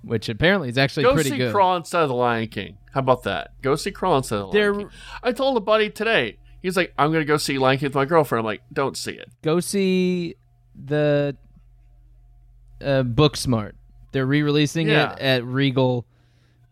[0.01, 1.53] which apparently is actually Go pretty see good.
[1.53, 2.77] Crawl instead of the Lion King.
[2.93, 3.51] How about that?
[3.61, 4.89] Go see Crawl instead of the Lion King.
[5.21, 6.37] I told a buddy today.
[6.63, 8.39] He's like, I'm gonna go see Lion King with my girlfriend.
[8.39, 9.29] I'm like, don't see it.
[9.43, 10.35] go see
[10.73, 11.35] the
[12.81, 13.73] uh, Booksmart.
[14.13, 15.13] They're re-releasing Yeah.
[15.13, 16.05] it at Regal.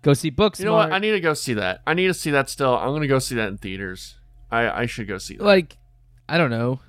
[0.03, 0.59] Go see Booksmart.
[0.59, 0.91] You know what?
[0.93, 1.81] I need to go see that.
[1.85, 2.75] I need to see that still.
[2.77, 4.15] I'm gonna go see that in theaters.
[4.49, 5.43] I I should go see that.
[5.43, 5.77] like,
[6.31, 6.79] I don't know.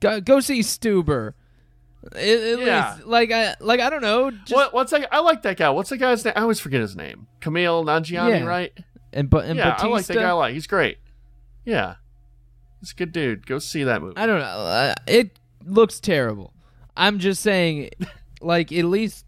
[0.00, 1.34] Go, go see Stuber.
[2.12, 2.94] At, at Yeah.
[2.94, 4.30] least, like I like I don't know.
[4.30, 5.08] Just, what what's that?
[5.12, 5.70] I like that guy.
[5.70, 6.34] What's the guy's name?
[6.36, 7.26] I always forget his name.
[7.40, 8.44] Kumail Nanjiani, Yeah.
[8.44, 8.72] right?
[9.12, 9.86] And but and yeah, Batista.
[9.86, 10.52] I like that guy a lot.
[10.52, 10.98] He's great.
[11.64, 11.96] Yeah,
[12.80, 13.46] he's a good dude.
[13.46, 14.16] Go see that movie.
[14.16, 14.44] I don't know.
[14.46, 16.52] Uh, it looks terrible.
[16.96, 17.90] I'm just saying,
[18.40, 19.24] like at least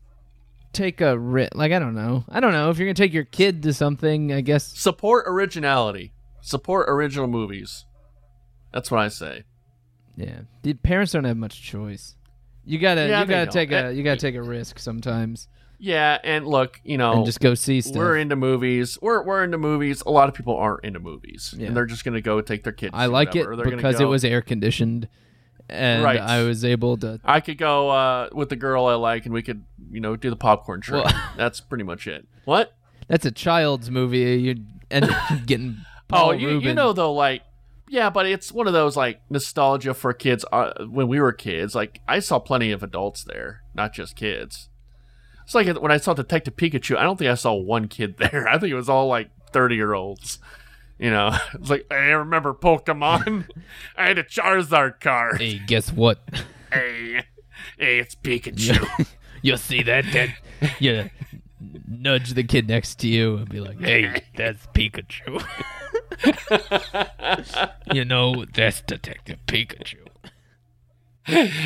[0.72, 2.24] take a ri Like I don't know.
[2.28, 4.32] I don't know if you're gonna take your kid to something.
[4.32, 6.12] I guess Support originality.
[6.42, 7.84] Support original movies.
[8.72, 9.44] That's what I say.
[10.16, 12.16] Yeah, the parents don't have much choice.
[12.64, 13.52] You gotta, Yeah, you they gotta don't.
[13.52, 17.24] take a, Uh, you gotta take a risk sometimes, Yeah, and look, you know, and
[17.24, 17.96] just go see stuff.
[17.96, 18.98] we're into movies.
[19.00, 20.02] We're we're into movies.
[20.06, 21.68] A lot of people aren't into movies, Yeah.
[21.68, 22.90] and they're just gonna go take their kids.
[22.94, 25.08] I to like whatever, or it they're gonna because it go- was air conditioned,
[25.68, 26.20] and Right.
[26.20, 27.20] I was able to.
[27.24, 30.28] I could go uh, with the girl I like, and we could, you know, do
[30.30, 31.04] the popcorn trick.
[31.04, 32.26] Well- That's pretty much it.
[32.44, 32.74] What?
[33.06, 34.18] That's a child's movie.
[34.42, 34.56] You
[34.90, 35.78] end up getting
[36.08, 36.68] Paul oh, you, Rubin.
[36.68, 37.42] you know though, like,
[37.88, 40.44] yeah, but it's one of those like nostalgia for kids.
[40.52, 44.68] Uh, when we were kids, like I saw plenty of adults there, not just kids.
[45.44, 46.96] It's like when I saw Detective Pikachu.
[46.96, 48.46] I don't think I saw one kid there.
[48.48, 50.38] I think it was all like thirty year olds.
[50.98, 53.48] You know, it's like I remember Pokemon.
[53.96, 55.40] I had a Charizard card.
[55.40, 56.18] Hey, guess what?
[56.72, 57.22] Hey,
[57.78, 59.06] hey, it's Pikachu.
[59.40, 60.04] You'll see that.
[60.12, 60.30] That
[60.80, 61.08] you
[61.86, 65.42] nudge the kid next to you and be like, "Hey, that's Pikachu."
[67.92, 70.06] you know, that's Detective Pikachu.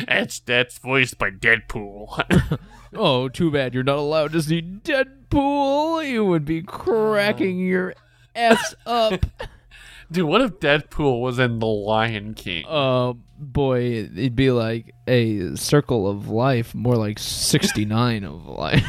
[0.07, 2.59] that's that's voiced by Deadpool.
[2.95, 6.07] Oh, too bad you're not allowed to see Deadpool.
[6.07, 7.95] You would be cracking your
[8.35, 9.25] ass up.
[10.11, 12.65] Dude, what if Deadpool was in The Lion King?
[12.67, 13.81] uh, boy,
[14.15, 18.85] it'd be like a circle of life, more like 69 of life.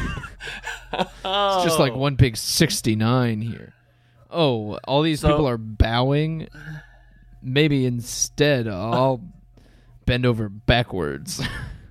[0.93, 1.97] It's just like Oh.
[1.97, 3.73] one big 69 here.
[4.35, 6.47] Oh, all these So- people are bowing.
[7.41, 9.21] Maybe instead I'll
[10.05, 11.41] bend over backwards.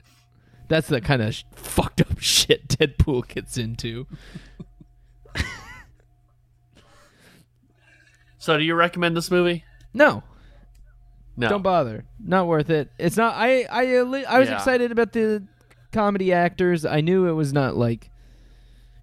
[0.68, 4.07] That's the kind of sh- fucked up shit Deadpool gets into.
[8.38, 9.64] So, do you recommend this movie?
[9.94, 10.22] No,
[11.37, 11.48] No.
[11.48, 12.04] Don't bother.
[12.22, 12.90] Not worth it.
[12.98, 13.35] It's not.
[13.37, 14.54] I I I was Yeah.
[14.57, 15.44] excited about the
[15.92, 16.85] comedy actors.
[16.85, 18.11] I knew it was not like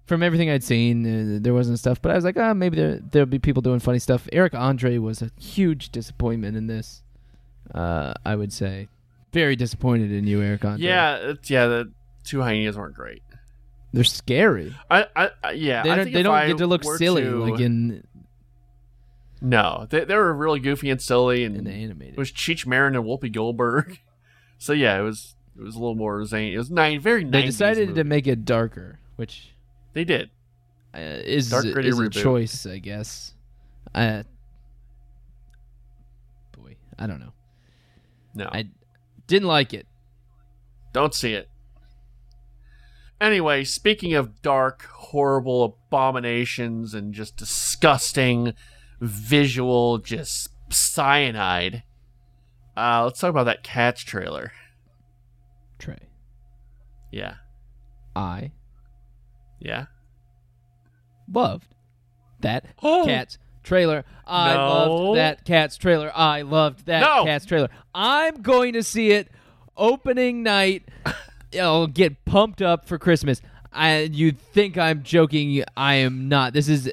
[0.06, 1.36] from everything I'd seen.
[1.36, 3.78] Uh, there wasn't stuff, but I was like, ah, maybe there there'll be people doing
[3.80, 4.28] funny stuff.
[4.32, 7.02] Eric Andre was a huge disappointment in this.
[7.74, 8.88] Uh, I would say,
[9.32, 10.84] very disappointed in you, Eric Andre.
[10.86, 11.66] Yeah, it's, yeah.
[11.66, 11.92] The
[12.24, 13.22] two hyenas weren't great.
[13.92, 14.74] they're scary.
[14.90, 15.82] I, I, I yeah.
[15.82, 16.12] They don't.
[16.12, 18.04] They don't get to look silly to- like in
[19.40, 22.94] No, they, they were really goofy and silly, and in the it was Cheech Marin
[22.96, 23.98] and Whoopi Goldberg.
[24.58, 26.54] So yeah, it was it was a little more zany.
[26.54, 27.24] It was nine, very.
[27.24, 28.00] they 90s decided movie.
[28.00, 29.51] to make it darker, which
[29.92, 30.30] They did.
[30.94, 33.34] uh, is Dark, gritty is a choice, I guess.
[33.94, 34.22] Uh,
[36.56, 37.32] boy, I don't know.
[38.34, 38.68] No, I
[39.26, 39.86] didn't like it.
[40.92, 41.48] don't see it.
[43.20, 48.52] Anyway, speaking of dark, horrible abominations and just disgusting
[49.00, 51.84] visual, just cyanide.
[52.76, 54.50] Uh, let's talk about that Cats trailer.
[55.78, 56.08] Trey,
[57.10, 57.34] Yeah,
[58.16, 58.52] I
[59.62, 59.86] yeah.
[61.32, 61.66] loved
[62.40, 63.04] that Oh.
[63.06, 64.04] Cats trailer.
[64.26, 64.66] I No.
[65.04, 66.10] loved that Cats trailer.
[66.14, 67.24] I loved that No.
[67.24, 67.68] Cats trailer.
[67.94, 69.28] I'm going to see it
[69.76, 70.88] opening night.
[71.60, 73.40] I'll get pumped up for Christmas.
[73.72, 75.64] I you think I'm joking?
[75.76, 76.52] I am not.
[76.52, 76.90] This is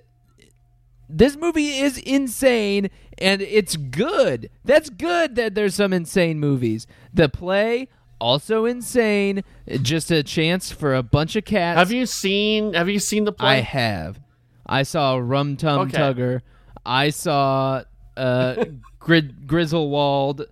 [1.10, 4.50] this movie is insane and it's good.
[4.64, 6.86] That's good that there's some insane movies.
[7.14, 7.88] The play
[8.20, 9.44] also insane.
[9.82, 11.78] Just a chance for a bunch of cats.
[11.78, 13.58] Have you seen Have you seen the play?
[13.58, 14.20] I have.
[14.66, 15.98] I saw Rum Tum Okay.
[15.98, 16.42] Tugger.
[16.86, 17.84] I saw
[18.18, 18.66] uh,
[19.00, 20.46] Grid- Grizzlewald,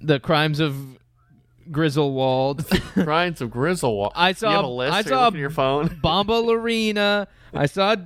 [0.00, 0.76] The Crimes of
[1.70, 2.66] Grizzlewald,
[3.04, 4.12] Crimes of Grizzlewald.
[4.14, 4.92] I saw- have a list.
[4.94, 5.88] I saw- your phone.
[6.02, 7.26] Bombalurina.
[7.52, 7.96] I saw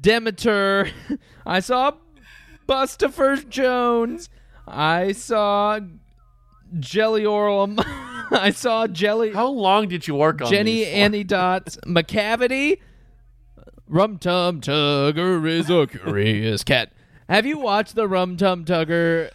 [0.00, 0.90] Demeter.
[1.46, 1.92] I saw
[2.68, 4.28] Bustopher Jones.
[4.66, 5.80] I saw
[6.78, 7.74] Jelly Oral.
[8.30, 9.32] I saw Jelly.
[9.32, 10.86] How long did you work on Jenny?
[10.86, 12.78] Annie Dots Macavity.
[13.88, 16.92] Rum Tum Tugger is a curious cat.
[17.28, 19.30] Have you watched the Rum Tum Tugger?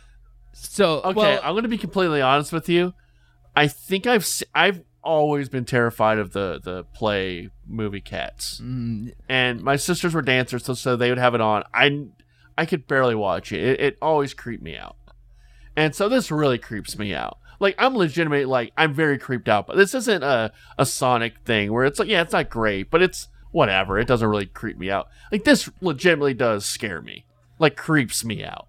[0.54, 2.94] So Okay, well, I'm going to be completely honest with you.
[3.56, 9.14] I think I've se- I've always been terrified of the the play movie Cats, mm,
[9.28, 11.64] and my sisters were dancers, so, so they would have it on.
[11.74, 12.06] I
[12.58, 13.62] I could barely watch it.
[13.62, 13.80] it.
[13.82, 14.96] It always creeped me out,
[15.76, 17.38] and so this really creeps me out.
[17.60, 21.72] Like I'm legitimately like I'm very creeped out, but this isn't a a Sonic thing
[21.72, 23.98] where it's like yeah, it's not great, but it's whatever.
[23.98, 25.08] It doesn't really creep me out.
[25.32, 27.26] Like this legitimately does scare me.
[27.60, 28.68] Like creeps me out.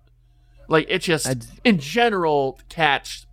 [0.69, 3.27] Like it just I'd- in general, cats,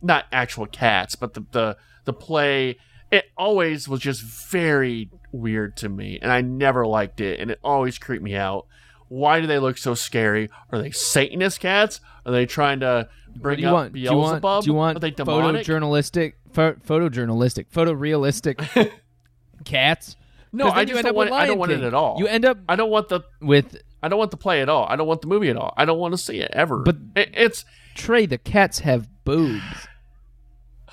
[0.00, 2.78] not actual cats, but the the the play.
[3.10, 7.60] It always was just very weird to me, and I never liked it, and it
[7.62, 8.66] always creeped me out.
[9.14, 10.50] Why do they look so scary?
[10.72, 12.00] Are they Satanist cats?
[12.26, 13.92] Are they trying to bring do you up want?
[13.92, 14.42] Do you want?
[14.42, 14.64] Beelzebub?
[14.64, 15.64] Do you want Are they demonic?
[15.64, 18.90] photojournalistic, pho- photojournalistic, photorealistic
[19.64, 20.16] cats?
[20.52, 21.30] No, I just don't want.
[21.30, 22.16] It, I don't want it at all.
[22.18, 23.20] You end up I don't want the.
[23.40, 24.86] with I don't want the play at all.
[24.88, 25.72] I don't want the movie at all.
[25.76, 26.78] I don't want to see it ever.
[26.78, 28.26] But- it, it's Trey.
[28.26, 29.62] The cats have boobs.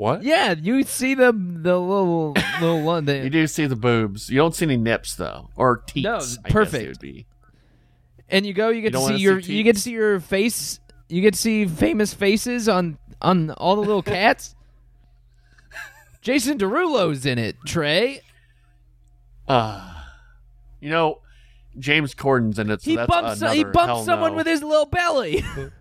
[0.00, 0.22] what?
[0.22, 3.04] Yeah, you see the the little little one.
[3.04, 4.30] The, You do see the boobs.
[4.30, 6.36] You don't see any nips though, or teats.
[6.36, 6.84] No, perfect.
[6.84, 7.26] it would be.
[8.28, 10.20] and you go you get don't to see see your you get to see your
[10.20, 14.54] face you get to see famous faces on on all the little cats
[16.22, 18.20] jason derulo's in it trey
[19.48, 19.82] Uh,
[20.80, 21.18] you know,
[21.78, 22.82] James Corden's in it.
[22.82, 24.36] So he that's bumps he bumps someone no.
[24.38, 25.44] with his little belly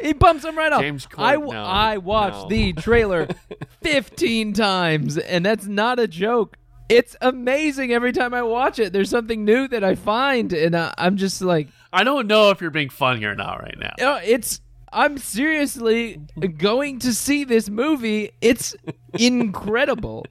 [0.00, 2.48] he bumps him right off James I, Corden, no, I watched no.
[2.48, 3.28] the trailer
[3.82, 6.56] 15 times and that's not a joke
[6.88, 10.92] it's amazing every time i watch it there's something new that i find and I,
[10.98, 13.94] i'm just like I don't know if you're being funny or not right now.
[14.00, 14.60] No, it's.
[14.92, 16.20] I'm seriously
[16.56, 18.32] going to see this movie.
[18.40, 18.74] It's
[19.12, 20.26] incredible.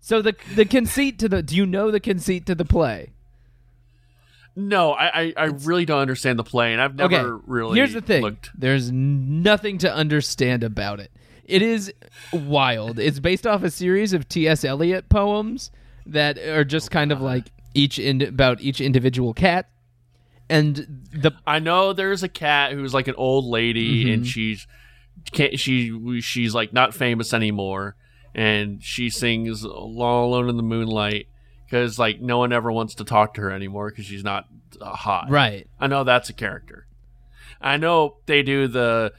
[0.00, 1.42] So the the conceit to the.
[1.42, 3.10] Do you know the conceit to the play?
[4.54, 7.42] No, I, I, I really don't understand the play, and I've never okay.
[7.46, 7.78] really.
[7.78, 8.22] Here's the thing.
[8.22, 8.50] Looked.
[8.54, 11.10] There's nothing to understand about it.
[11.44, 11.92] It is
[12.32, 12.98] wild.
[12.98, 14.64] It's based off a series of T.S.
[14.64, 15.70] Eliot poems
[16.06, 19.68] that are just kind of like each in, about each individual cat,
[20.50, 24.12] and the I know there's a cat who's like an old lady, Mm-hmm.
[24.12, 24.66] and she's
[25.32, 27.96] can't she she's like not famous anymore,
[28.34, 31.26] and she sings "All Alone in the Moonlight"
[31.72, 34.44] because like no one ever wants to talk to her anymore because she's not
[34.78, 35.30] uh, hot.
[35.30, 35.66] right.
[35.80, 36.86] I know that's a character.
[37.62, 39.14] I know they do the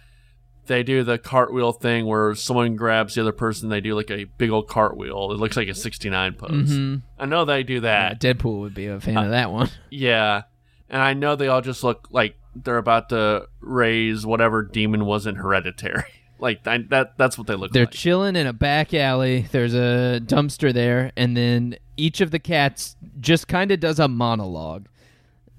[0.67, 4.25] they do the cartwheel thing where someone grabs the other person, they do like a
[4.37, 5.31] big old cartwheel.
[5.31, 6.51] It looks like a 69 pose.
[6.51, 7.01] Mhm.
[7.17, 8.21] I know they do Yeah, that.
[8.21, 9.69] Deadpool would be a fan of that one.
[9.89, 10.43] Yeah.
[10.89, 15.39] And I know they all just look like they're about to raise whatever demon wasn't
[15.39, 16.03] hereditary.
[16.39, 17.71] Like I, that that's what they look like.
[17.71, 19.47] They're chilling in a back alley.
[19.51, 24.07] There's a dumpster there, and then each of the cats just kind of does a
[24.07, 24.87] monologue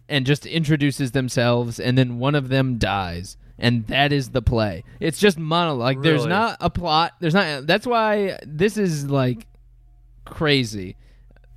[0.08, 3.36] and just introduces themselves, and then one of them dies.
[3.56, 4.82] And that is the play.
[4.98, 6.02] It's just monologue.
[6.02, 7.12] There's not a plot.
[7.20, 7.66] There's not.
[7.68, 9.46] That's why this is like
[10.24, 10.96] crazy.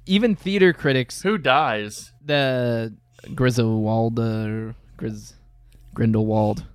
[0.06, 2.14] Even theater critics, Who dies?
[2.24, 2.94] the
[3.34, 5.34] Griswold, or Gris,
[5.94, 6.66] Grindelwald,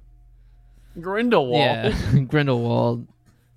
[1.01, 1.61] Grindelwald.
[1.61, 3.07] yeah, Grindelwald,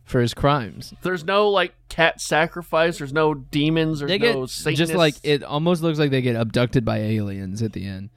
[0.03, 0.93] for his crimes.
[1.01, 2.97] There's no like cat sacrifice.
[2.99, 3.99] There's no demons.
[3.99, 4.77] There's they get no Satanists.
[4.79, 8.09] just like it almost looks like they get abducted by aliens at the end.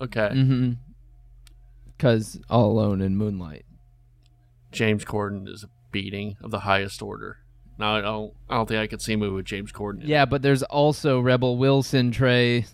[0.00, 0.30] Okay.
[0.32, 0.72] Mm-hmm.
[1.96, 3.64] Because all alone in moonlight.
[4.72, 7.38] James Corden is a beating of the highest order.
[7.78, 8.32] Now I don't.
[8.48, 10.02] I don't think I could see a movie with James Corden.
[10.02, 10.06] it.
[10.08, 12.10] Yeah, but there's also Rebel Wilson.
[12.10, 12.66] Trey,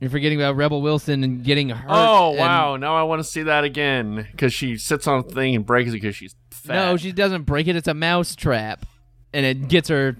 [0.00, 1.86] you're forgetting about Rebel Wilson and getting hurt.
[1.88, 2.76] Oh wow!
[2.76, 5.90] Now I want to see that again because she sits on a thing and breaks
[5.90, 6.74] it because she's fat.
[6.90, 7.76] No, she doesn't break it.
[7.76, 8.84] It's a mouse trap,
[9.32, 10.16] and it gets her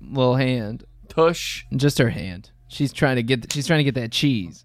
[0.00, 1.64] little hand, tush.
[1.76, 2.50] just her hand.
[2.68, 3.52] She's trying to get.
[3.52, 4.64] She's trying to get that cheese.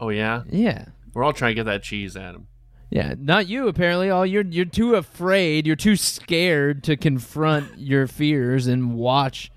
[0.00, 0.86] Oh yeah, Yeah.
[1.14, 2.46] we're all trying to get that cheese, Adam.
[2.90, 4.10] Yeah, not you apparently.
[4.10, 9.50] All you're you're too afraid, you're too scared to confront your fears and watch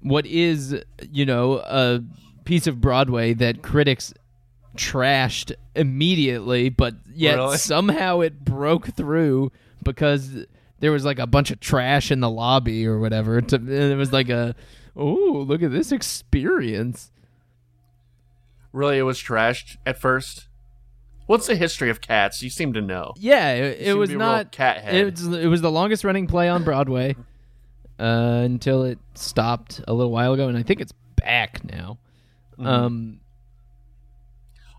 [0.00, 0.76] what is,
[1.10, 2.00] you know, a
[2.50, 4.12] piece of Broadway that critics
[4.76, 7.56] trashed immediately, but yet Really?
[7.58, 9.52] somehow it broke through
[9.84, 10.46] because
[10.80, 13.40] there was like a bunch of trash in the lobby or whatever.
[13.40, 14.56] To, and it was like a,
[14.96, 17.12] oh, look at this experience.
[18.72, 20.48] Really, it was trashed at first.
[21.26, 22.42] What's the history of cats?
[22.42, 23.14] You seem to know.
[23.16, 24.50] Yeah, it, it was be a real not.
[24.50, 24.94] cat head.
[24.96, 27.14] It was, it was the longest running play on Broadway
[28.00, 31.98] uh, until it stopped a little while ago, and I think it's back now.
[32.60, 32.66] Mm-hmm.
[32.66, 33.20] Um,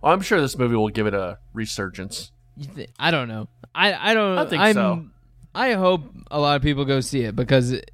[0.03, 2.32] Oh, I'm sure this movie will give it a resurgence.
[2.59, 3.47] thi- I don't know.
[3.75, 4.38] I I don't.
[4.39, 5.05] I think I'm, so.
[5.53, 6.01] I hope
[6.32, 7.91] a lot of people go see it because it,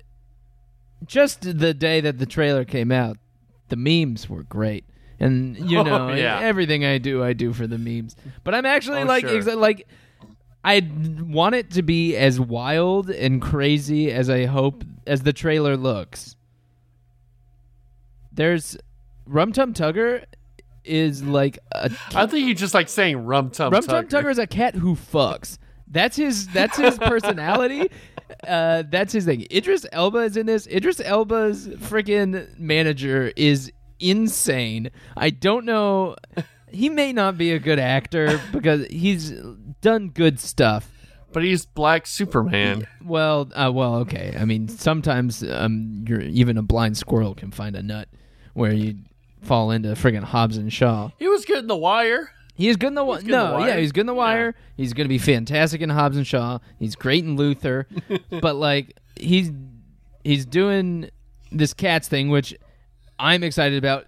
[1.05, 3.17] just the day that the trailer came out,
[3.67, 4.85] the memes were great.
[5.19, 6.39] And you Oh, know, yeah.
[6.39, 8.15] everything I do, I do for the memes.
[8.45, 9.41] But I'm actually Oh, like, sure.
[9.41, 9.85] exa- like,
[10.63, 15.75] I want it to be as wild and crazy as I hope as the trailer
[15.75, 16.35] looks.
[18.31, 18.77] There's
[19.27, 20.25] Rum Tum Tugger
[20.83, 24.31] is like a I think you just like saying rum tum Rum Tum tugger.
[24.31, 25.57] Is a cat who fucks.
[25.87, 26.47] That's his.
[26.47, 27.89] That's his personality.
[28.45, 29.47] Uh, that's his thing.
[29.51, 30.67] Idris Elba is in this.
[30.67, 34.91] Idris Elba's freaking manager is insane.
[35.15, 36.15] I don't know.
[36.69, 39.31] He may not be a good actor because he's
[39.81, 40.91] done good stuff.
[41.31, 42.87] But he's Black Superman.
[43.03, 44.35] Well, uh, well, okay.
[44.39, 48.07] I mean, sometimes um, you're even a blind squirrel can find a nut
[48.53, 48.95] where you
[49.47, 51.09] fall into friggin' Hobbs and Shaw.
[51.17, 52.29] He was good in The Wire.
[52.55, 53.17] He is good in the Wire.
[53.19, 53.67] good in The No, Wire.
[53.67, 54.55] yeah, he's good in the Wire.
[54.75, 56.59] He's going to be fantastic in Hobbs and Shaw.
[56.79, 57.87] He's great in Luther,
[58.41, 59.51] but like he's
[60.23, 61.09] he's doing
[61.51, 62.55] this cats thing, which
[63.19, 64.05] I'm excited about.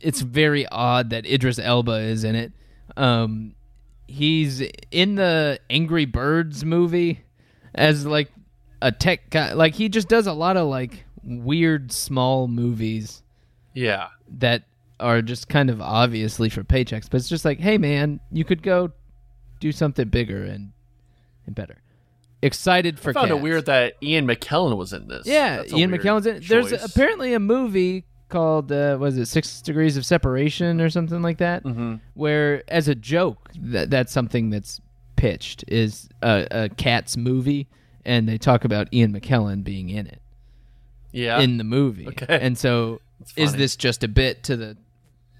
[0.00, 2.52] It's very odd that Idris Elba is in it.
[2.96, 3.54] Um,
[4.08, 7.20] he's in the Angry Birds movie
[7.74, 8.30] as like
[8.82, 9.52] a tech guy.
[9.54, 13.22] Like he just does a lot of like weird small movies
[13.74, 14.08] Yeah.
[14.38, 14.62] That
[14.98, 18.62] are just kind of obviously for paychecks, but it's just like, hey man, you could
[18.62, 18.90] go
[19.60, 20.72] do something bigger and
[21.46, 21.76] and better.
[22.42, 23.38] Excited for I found cats.
[23.38, 25.26] it weird that Ian McKellen was in this.
[25.26, 26.42] Yeah, Ian McKellen's in.
[26.46, 31.38] There's apparently a movie called uh, was it Six Degrees of Separation or something like
[31.38, 32.00] that, Mhm.
[32.14, 34.80] where as a joke that that's something that's
[35.16, 37.68] pitched is a, a cats movie,
[38.04, 40.20] and they talk about Ian McKellen being in it
[41.12, 41.38] Yeah.
[41.40, 42.08] in the movie.
[42.08, 42.26] Okay.
[42.28, 43.00] And so
[43.36, 44.76] is this just a bit to the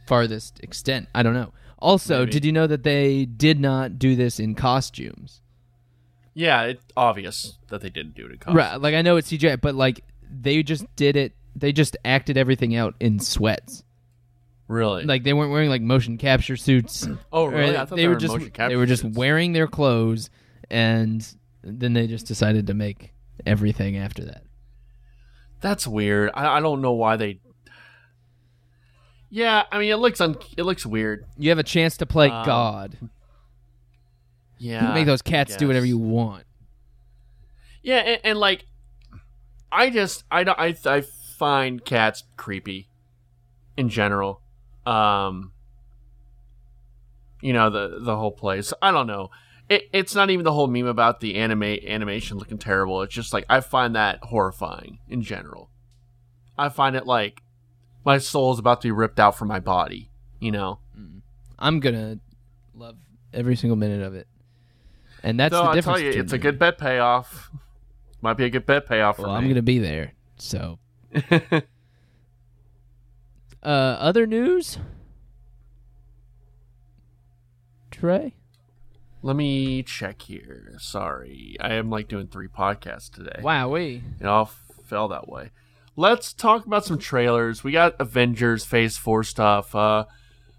[0.06, 1.08] farthest extent?
[1.14, 1.52] I don't know.
[1.78, 2.30] Also, Maybe.
[2.30, 5.42] did you know that they did not do this in costumes?
[6.36, 8.56] yeah, it's obvious that they didn't do it in costumes.
[8.56, 8.80] Right.
[8.80, 12.76] Like I know it's CGI, but like they just did it they just acted everything
[12.76, 13.82] out in sweats.
[14.68, 15.04] Really?
[15.04, 17.08] Like they weren't wearing like motion capture suits.
[17.32, 17.74] oh, really?
[17.74, 19.16] I thought they, they, were just motion capture they were just suits.
[19.16, 20.28] wearing their clothes
[20.70, 21.26] and
[21.62, 23.14] then they just decided to make
[23.46, 24.42] everything after that.
[25.62, 26.32] That's weird.
[26.34, 27.40] I, I don't know why they.
[29.30, 31.26] Yeah, I mean, it looks un- it looks weird.
[31.36, 32.96] You have a chance to play Um, God.
[34.58, 36.44] Yeah, Make those cats do whatever you want.
[37.82, 38.64] Yeah, and, and like,
[39.70, 42.88] I just I don't I I find cats creepy,
[43.76, 44.40] in general.
[44.86, 45.52] Um,
[47.42, 48.72] you know the the whole place.
[48.80, 49.30] I don't know.
[49.68, 53.02] It, it's not even the whole meme about the anime animation looking terrible.
[53.02, 55.70] It's just like I find that horrifying in general.
[56.56, 57.42] I find it like
[58.06, 60.08] my soul is about to be ripped out from my body.
[60.40, 60.78] You know.
[61.58, 62.18] I'm gonna
[62.74, 62.96] love
[63.32, 64.28] every single minute of it.
[65.22, 65.98] And that's the I difference.
[66.00, 67.50] tell you, it's a good bet payoff.
[68.20, 69.38] Might be a good bet payoff for Well, me.
[69.38, 70.12] I'm gonna be there.
[70.36, 70.78] So,
[71.30, 71.62] uh,
[73.62, 74.78] other news,
[77.90, 78.34] Trey.
[79.22, 80.74] Let me check here.
[80.78, 83.40] Sorry, I am like doing three podcasts today.
[83.42, 84.02] Wow, we.
[84.20, 84.50] It all
[84.84, 85.50] fell that way.
[85.96, 87.64] Let's talk about some trailers.
[87.64, 89.74] We got Avengers Phase Four stuff.
[89.74, 90.04] Uh,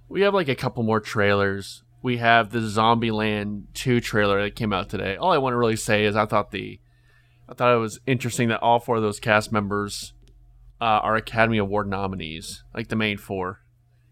[0.09, 1.83] we have like a couple more trailers.
[2.01, 5.15] We have the Zombieland Two trailer that came out today.
[5.15, 6.79] All I want to really say is I thought the,
[7.47, 10.13] I thought it was interesting that all four of those cast members
[10.81, 13.61] uh, are Academy Award nominees, like the main four.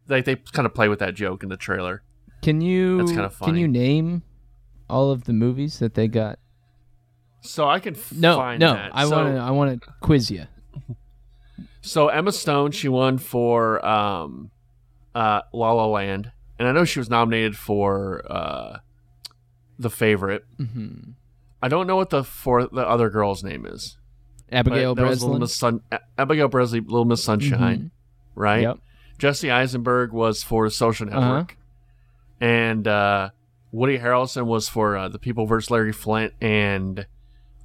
[0.07, 2.03] Like they kind of play with that joke in the trailer.
[2.43, 2.97] Can you?
[2.99, 3.51] That's kinda funny.
[3.53, 4.21] Can you name
[4.87, 6.37] all of the movies that they got?
[7.41, 8.73] So I can f- No, find no.
[8.73, 8.91] that.
[8.93, 9.41] I So- want to.
[9.41, 10.45] I want to quiz you.
[11.85, 14.49] So Emma Stone, she won for um,
[15.13, 18.79] uh, La La Land, and I know she was nominated for uh,
[19.79, 20.45] the favorite.
[20.57, 21.11] hmm
[21.61, 23.97] I don't know what the for the other girl's name is.
[24.51, 25.39] Abigail was Little Breslin.
[25.39, 25.81] Miss Sun,
[26.17, 27.89] Abigail Bresley, Little Miss Sunshine,
[28.35, 28.61] right?
[28.61, 28.77] Yep.
[29.17, 31.19] Jesse Eisenberg was for Social Uh-huh.
[31.19, 31.57] Network,
[32.39, 33.29] and uh,
[33.71, 35.71] Woody Harrelson was for uh, The People vs.
[35.71, 37.07] Larry Flynt and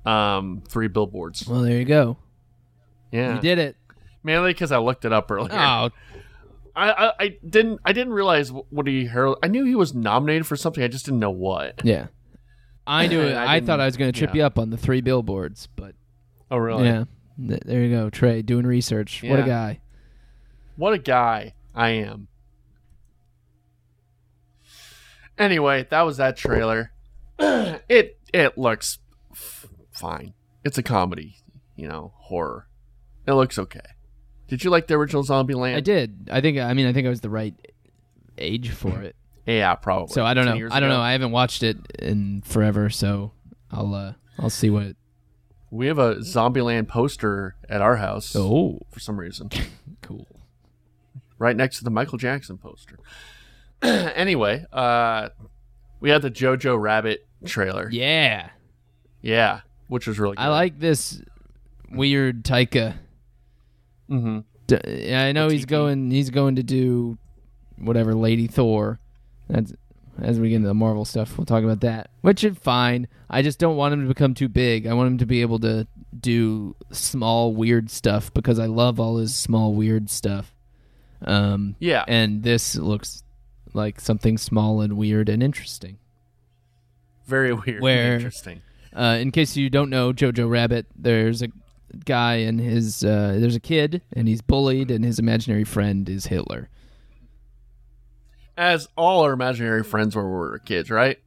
[0.07, 1.47] um, Three Billboards.
[1.47, 2.17] Well, there you go.
[3.13, 3.77] Yeah, You did it.
[4.23, 5.53] Mainly because I looked it up earlier.
[5.53, 5.91] Oh,
[6.77, 9.37] I, I, I didn't I didn't realize Woody Harrelson.
[9.43, 10.83] I knew he was nominated for something.
[10.83, 11.85] I just didn't know what.
[11.85, 12.07] yeah.
[12.87, 13.35] I knew it.
[13.35, 14.41] I I, thought I was going to trip yeah.
[14.43, 15.95] you up on the three billboards, but
[16.51, 16.85] Oh really?
[16.87, 17.05] yeah.
[17.47, 19.23] Th- There you go, Trey, doing research.
[19.23, 19.81] What a guy.
[20.77, 22.29] What a guy I am.
[25.39, 26.93] Anyway, that was that trailer.
[27.39, 28.99] it it looks
[29.33, 30.35] f- fine.
[30.65, 31.37] It's a comedy,
[31.77, 32.69] you know, horror.
[33.27, 33.81] It looks okay.
[34.51, 35.77] Did you like the original Zombieland?
[35.77, 36.29] I did.
[36.31, 36.59] I think.
[36.59, 37.55] I mean, I think I was the right
[38.37, 39.15] age for it.
[39.47, 40.13] Yeah, probably.
[40.13, 40.53] So I don't know.
[40.53, 40.89] I don't ago.
[40.89, 41.01] know.
[41.01, 43.31] I haven't watched it in forever, so
[43.71, 44.83] I'll uh I'll see what.
[44.83, 44.97] It,
[45.71, 49.51] We have a Zombieland poster at our house oh, for some reason.
[50.03, 50.27] cool.
[51.39, 52.99] right next to the Michael Jackson poster.
[53.83, 55.29] anyway, uh,
[56.01, 57.89] we had the Jojo Rabbit trailer.
[57.91, 58.51] Yeah,
[59.23, 60.43] Yeah, which was really good.
[60.43, 61.23] I like this
[61.89, 62.97] weird Taika.
[64.11, 66.11] Hmm D- I know he's going.
[66.11, 67.17] He's going to do
[67.79, 69.01] whatever Lady Thor.
[69.49, 69.73] That's
[70.23, 71.37] as we get into the Marvel stuff.
[71.39, 73.09] We'll talk about that, which is fine.
[73.31, 74.87] I just don't want him to become too big.
[74.87, 75.87] I want him to be able to
[76.19, 80.55] do small weird stuff because I love all his small weird stuff.
[81.25, 83.23] Um, Yeah, and this looks
[83.73, 85.99] like something small and weird and interesting.
[87.27, 87.81] very weird.
[87.81, 88.63] Where- and interesting.
[88.93, 91.49] Uh, in case you don't know Jojo Rabbit, there's a
[92.05, 96.27] guy and his uh, there's a kid and he's bullied and his imaginary friend is
[96.27, 96.69] Hitler.
[98.57, 101.19] As all our imaginary friends were when we were kids, right?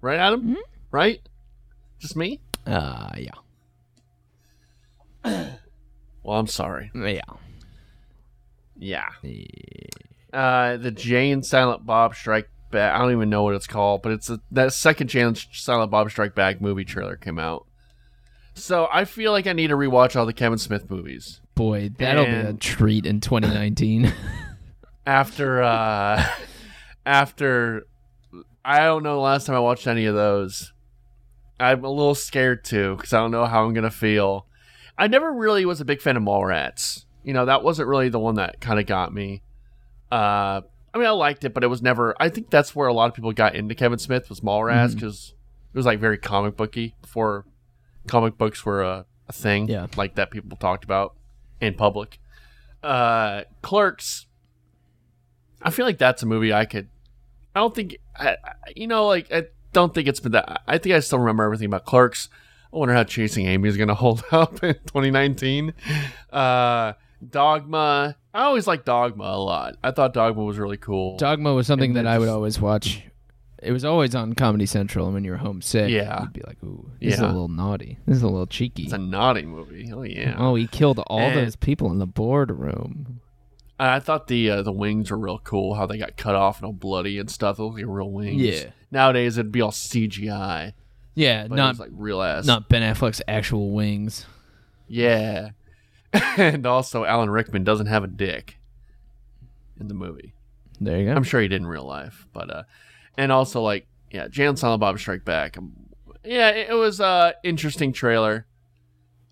[0.00, 0.42] Right, Adam?
[0.54, 0.56] Mhm.
[0.90, 1.20] Right?
[1.98, 2.40] Just me?
[2.66, 3.30] Uh yeah.
[6.24, 6.90] Well, I'm sorry.
[6.94, 7.20] Yeah.
[8.76, 9.08] Yeah.
[10.30, 12.94] Uh, the Jay and Silent Bob Strike Back.
[12.94, 15.90] I don't even know what it's called, but it's a, that second Jay and Silent
[15.90, 17.66] Bob Strike Back movie trailer came out.
[18.58, 22.24] So I feel like I need to rewatch all the Kevin Smith movies Boy, that'll
[22.24, 24.12] be a treat in 2019.
[25.06, 26.24] after uh
[27.06, 27.86] after
[28.64, 30.72] I don't know the last time I watched any of those.
[31.58, 34.46] I'm a little scared too because I don't know how I'm gonna feel.
[34.96, 37.06] I never really was a big fan of Mallrats.
[37.24, 39.42] You know that wasn't really the one that kind of got me.
[40.12, 40.60] Uh,
[40.94, 42.14] I mean I liked it, but it was never.
[42.20, 45.34] I think that's where a lot of people got into Kevin Smith was Mallrats because
[45.72, 47.46] it was like very comic booky before
[48.08, 49.68] comic books were a, a thing.
[49.68, 49.86] Yeah.
[49.96, 51.14] like that people talked about
[51.60, 52.18] in public.
[52.82, 54.26] Uh, Clerks.
[55.62, 56.88] I feel like that's a movie I could.
[57.54, 58.36] I don't think I,
[58.76, 60.62] you know, like I don't think it's been that.
[60.66, 62.28] I think I still remember everything about Clerks.
[62.72, 65.74] I wonder how Chasing Amy is going to hold up in 2019.
[66.32, 66.92] Uh,
[67.28, 68.16] Dogma.
[68.32, 69.76] I always liked Dogma a lot.
[69.82, 71.16] I thought Dogma was really cool.
[71.16, 73.02] Dogma was something And that I would always watch.
[73.62, 76.22] It was always on Comedy Central, and when you were homesick, Yeah.
[76.22, 77.28] you'd be like, "Ooh, this is a Yeah.
[77.32, 77.98] little naughty.
[78.06, 79.90] This is a little cheeky." it's a naughty movie.
[79.92, 80.36] Oh yeah.
[80.38, 83.20] Oh, he killed all those people in the boardroom.
[83.80, 85.74] I thought the uh, the wings were real cool.
[85.74, 87.56] How they got cut off and all bloody and stuff.
[87.56, 88.40] Those were like real wings.
[88.40, 88.70] Yeah.
[88.90, 90.72] Nowadays it'd be all CGI,
[91.14, 92.46] Yeah, but it not was like real ass.
[92.46, 94.24] not Ben Affleck's actual wings.
[94.88, 95.50] Yeah.
[96.38, 98.56] and also, Alan Rickman doesn't have a dick
[99.78, 100.32] in the movie.
[100.80, 101.12] There you go.
[101.14, 102.62] I'm sure he did in real life, but uh,
[103.18, 105.58] and also like yeah, Jay and Silent Bob Strike Back.
[105.58, 105.72] Um,
[106.24, 108.46] yeah, it, it was a interesting trailer.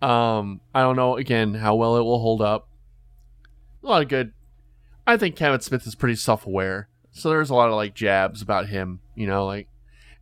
[0.02, 2.68] Um, I don't know again how well it will hold up.
[3.82, 4.32] A lot of good.
[5.06, 6.88] I think Kevin Smith is pretty self aware.
[7.12, 9.68] So there's a lot of like jabs about him, you know, like,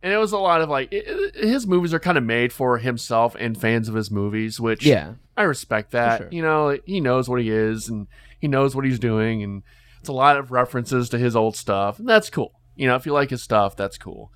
[0.01, 2.53] and it was a lot of like it, it- his movies are kind of made
[2.53, 5.15] for himself and fans of his movies, which Yeah.
[5.35, 6.19] I respect that.
[6.19, 6.27] sure.
[6.31, 8.07] You know, he knows what he is and
[8.39, 9.63] he knows what he's doing, and
[9.99, 12.53] it's a lot of references to his old stuff, and that's cool.
[12.75, 14.31] You know, if you like his stuff, that's cool.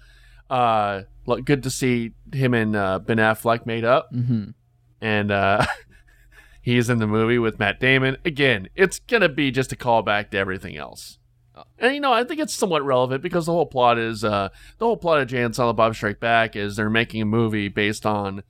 [0.49, 4.51] Uh, look, good to see him and uh, Ben Affleck made up, Mm-hmm.
[5.01, 5.65] and uh,
[6.61, 8.17] he's in the movie with Matt Damon.
[8.25, 11.17] Again, it's gonna be just a callback to everything else.
[11.77, 14.85] And you know, I think it's somewhat relevant because the whole plot is uh, the
[14.85, 18.05] whole plot of Jay and Silent Bob Strike Back is they're making a movie based
[18.05, 18.43] on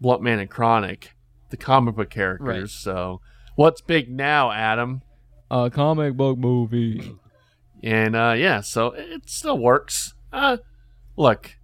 [0.00, 1.12] Blunt Man and Chronic,
[1.50, 2.46] the comic book characters.
[2.46, 2.68] Right.
[2.70, 3.20] So,
[3.54, 5.02] what's big now, Adam?
[5.50, 7.16] A comic book movie.
[7.82, 10.14] And uh, yeah, so it still works.
[10.32, 10.58] Uh,
[11.16, 11.56] look,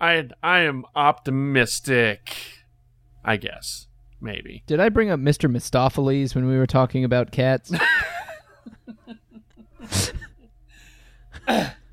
[0.00, 2.36] I I am optimistic.
[3.24, 3.86] I guess
[4.20, 4.62] maybe.
[4.66, 5.50] Did I bring up Mr.
[5.50, 7.72] Mistoffelees when we were talking about cats?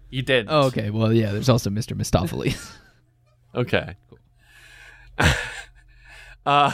[0.09, 0.47] You did.
[0.49, 0.89] oh, okay.
[0.89, 1.31] Well, yeah.
[1.31, 1.95] There's also Mr.
[1.95, 2.73] Mistoffelees.
[3.55, 3.95] Okay.
[4.09, 4.19] Cool.
[6.45, 6.71] Uh,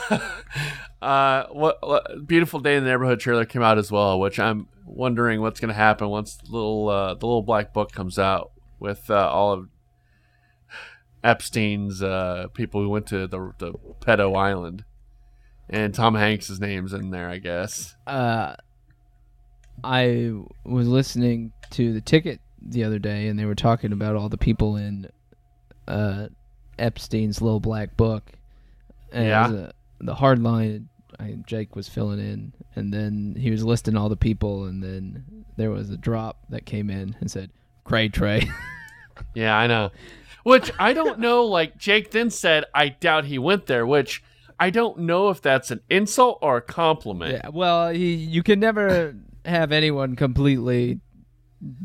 [1.03, 4.67] uh, what, what beautiful day in the neighborhood trailer came out as well, which I'm
[4.85, 8.51] wondering what's going to happen once the little uh, the little black book comes out
[8.79, 9.69] with uh, all of
[11.23, 14.83] Epstein's uh, people who went to the the pedo island,
[15.69, 17.95] and Tom Hanks' name's in there, I guess.
[18.07, 18.55] uh,
[19.83, 20.31] I
[20.65, 24.37] was listening to the ticket the other day, and they were talking about all the
[24.37, 25.07] people in
[25.87, 26.27] uh,
[26.77, 28.31] Epstein's little black book.
[29.11, 29.47] And Yeah.
[29.47, 30.89] uh, the hard line,
[31.23, 35.45] I, Jake was filling in, and then he was listing all the people, and then
[35.57, 37.49] there was a drop that came in and said,
[37.83, 38.49] "Cray Trey."
[39.35, 39.91] Yeah, I know.
[40.43, 41.45] Which I don't know.
[41.45, 43.85] Like Jake then said, I doubt he went there.
[43.85, 44.23] Which
[44.59, 47.33] I don't know if that's an insult or a compliment.
[47.33, 47.49] yeah.
[47.49, 49.15] Well, he, you can never
[49.45, 50.99] have anyone completely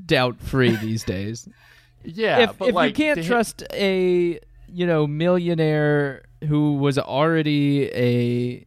[0.06, 1.48] doubt free these days.
[2.04, 7.90] Yeah, if if like, you can't hit- trust a you know millionaire who was already
[7.92, 8.66] a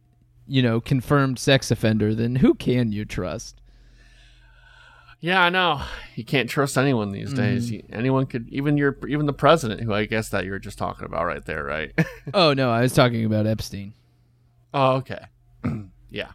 [0.52, 3.58] you know confirmed sex offender, then who can you trust?
[5.20, 5.80] yeah, I know
[6.16, 7.70] you can't trust anyone these days.
[7.70, 7.94] Mm-hmm.
[7.94, 11.06] Anyone could, even your, even the president, who I guess that you were just talking
[11.06, 11.92] about right there, right?
[12.34, 13.94] oh no, I was talking about Epstein.
[14.74, 15.24] oh, okay,
[16.10, 16.32] yeah.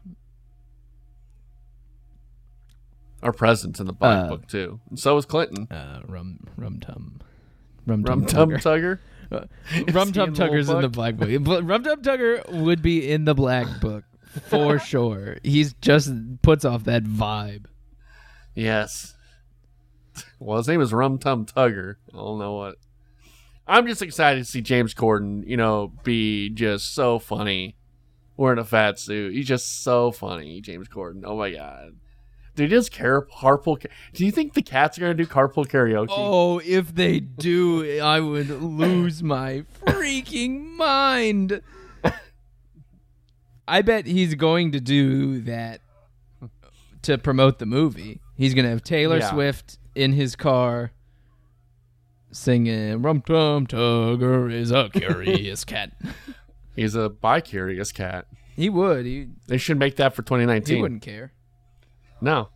[3.22, 5.68] Our president's in the Black Uh, book too, and so was Clinton.
[5.70, 7.20] Uh, rum rum tum,
[7.86, 8.62] rum Rum tum Tum tugger.
[8.64, 9.00] Tugger.
[9.92, 11.30] rum tum in the little tugger's in the black book.
[11.30, 14.04] Rum tum tugger would be in the black book
[14.48, 15.38] for sure.
[15.44, 16.12] He's just
[16.42, 17.66] puts off that vibe.
[18.56, 19.16] Yes.
[20.40, 21.96] Well, his name is Rum Tum Tugger.
[22.14, 22.76] I don't know what.
[23.68, 27.76] I'm just excited to see James Corden, you know, be just so funny
[28.38, 29.34] wearing a fat suit.
[29.34, 31.24] He's just so funny, James Corden.
[31.26, 31.98] Oh my god.
[32.58, 33.80] Dude, he does car- carpool.
[33.82, 36.08] ca- Do you think the cats are going to do carpool karaoke?
[36.10, 41.62] Oh, if they do, I would lose my freaking mind.
[43.68, 45.82] I bet he's going to do that
[47.04, 48.22] to promote the movie.
[48.36, 49.30] He's going to have Taylor Yeah.
[49.30, 50.92] Swift in his car
[52.32, 55.92] singing Rum Tum Tugger is a curious cat.
[56.76, 58.26] He's a bi-curious cat.
[58.56, 59.06] He would.
[59.06, 60.76] He, They should make that for 2019.
[60.76, 60.82] he 2019.
[60.82, 61.34] wouldn't care.
[62.22, 62.50] No.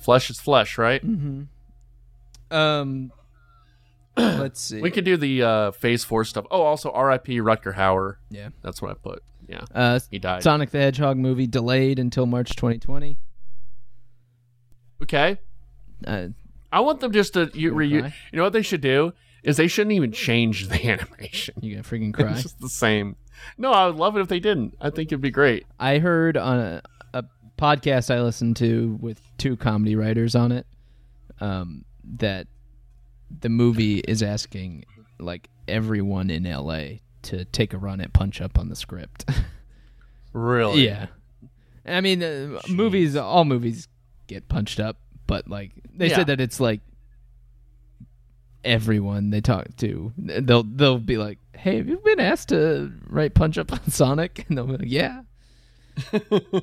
[0.00, 1.04] Flesh is flesh, right?
[1.04, 2.54] Mm-hmm.
[2.56, 3.12] Um,
[4.16, 4.80] let's see.
[4.80, 6.46] We could do the uh, Phase 4 stuff.
[6.50, 7.40] Oh, also R.I.P.
[7.40, 8.16] Rutger Hauer.
[8.30, 8.48] yeah.
[8.62, 9.22] That's what I put.
[9.48, 10.42] Yeah, Uh, he died.
[10.42, 13.16] Sonic the Hedgehog movie delayed until March 2020.
[15.02, 15.38] Okay.
[16.06, 16.28] Uh,
[16.70, 18.02] I want them just to you, re, you
[18.32, 21.54] know what they should do is they shouldn't even change the animation.
[21.62, 22.32] you gonna freaking cry?
[22.32, 23.16] It's just the same.
[23.56, 24.76] No, I would love it if they didn't.
[24.80, 25.64] I think it'd be great.
[25.78, 26.82] I heard on a
[27.58, 30.66] podcast I listened to with two comedy writers on it
[31.40, 31.84] um,
[32.18, 32.46] that
[33.40, 34.84] the movie is asking
[35.18, 39.24] like everyone in LA to take a run at punch up on the script.
[40.34, 40.84] Really?
[40.86, 41.06] yeah,
[41.86, 43.88] I mean, uh, movies, all movies
[44.26, 46.16] get punched up, but like they Yeah.
[46.16, 46.80] said that it's like
[48.62, 53.34] everyone they talk to, they'll they'll be like, "Hey, have you been asked to write
[53.34, 55.22] punch up on Sonic?" And they'll be like, "Yeah."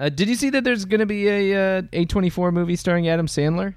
[0.00, 3.26] uh, did you see that there's going to be a uh, A24 movie starring Adam
[3.26, 3.74] Sandler?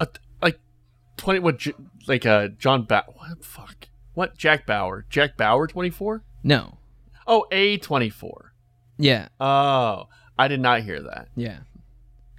[0.00, 0.06] A-
[0.42, 0.58] like
[1.16, 1.40] twenty.
[1.40, 1.58] What?
[1.58, 1.72] J-
[2.06, 3.44] Like uh, John ba- What?
[3.44, 3.88] Fuck.
[4.14, 4.36] What?
[4.36, 5.04] Jack Bauer.
[5.10, 5.66] Jack Bauer.
[5.66, 6.22] Twenty four.
[6.44, 6.78] No.
[7.26, 8.52] Oh, A twenty four.
[8.98, 10.08] Yeah, Oh,
[10.38, 11.28] I did not hear that.
[11.36, 11.58] yeah.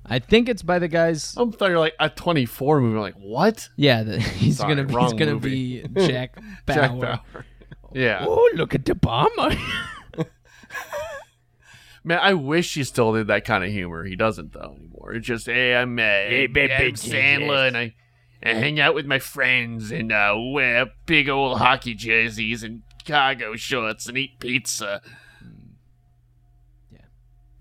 [0.10, 1.36] I think it's by the guys.
[1.38, 2.96] I'm thought you were like a twenty four movie.
[2.96, 3.68] I'm like what?
[3.76, 5.82] Yeah, the, he's Sorry, gonna he's gonna movie.
[5.86, 6.76] be Jack Bauer.
[6.76, 7.46] Jack Bauer.
[7.94, 8.26] Yeah.
[8.28, 9.56] Oh, look at the bomber.
[12.08, 14.06] Man, I wish he still did that kind of humor.
[14.06, 15.12] He doesn't though anymore.
[15.14, 17.96] It's just, hey, I'm, uh, Hey, I'm Sandler, and I,
[18.42, 23.58] I hang out with my friends and uh, wear big old hockey jerseys and cargo
[23.58, 25.02] shorts and eat pizza.
[26.90, 27.00] Yeah.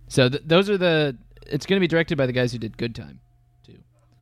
[0.07, 1.19] So th- those are the.
[1.49, 3.19] It's going to be directed by the guys who did Good Time,
[3.65, 3.79] too.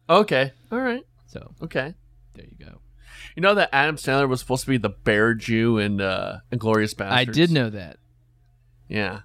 [0.09, 1.93] Okay, all right, So okay.
[2.33, 2.79] there you go.
[3.37, 6.95] You know that Adam Sandler was supposed to be the bear Jew in uh, Inglourious
[6.95, 7.11] Basterds.
[7.13, 7.99] I did know that.
[8.89, 9.21] Yeah,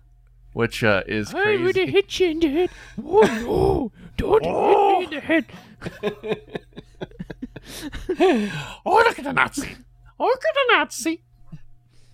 [0.54, 1.86] which uh, is crazy.
[1.88, 2.70] hit you in the head.
[3.04, 3.92] Oh no!
[4.18, 5.46] Don't hit me in the head.
[8.86, 9.78] oh, look at the Nazi!
[10.20, 11.22] Oh, look at the Nazi!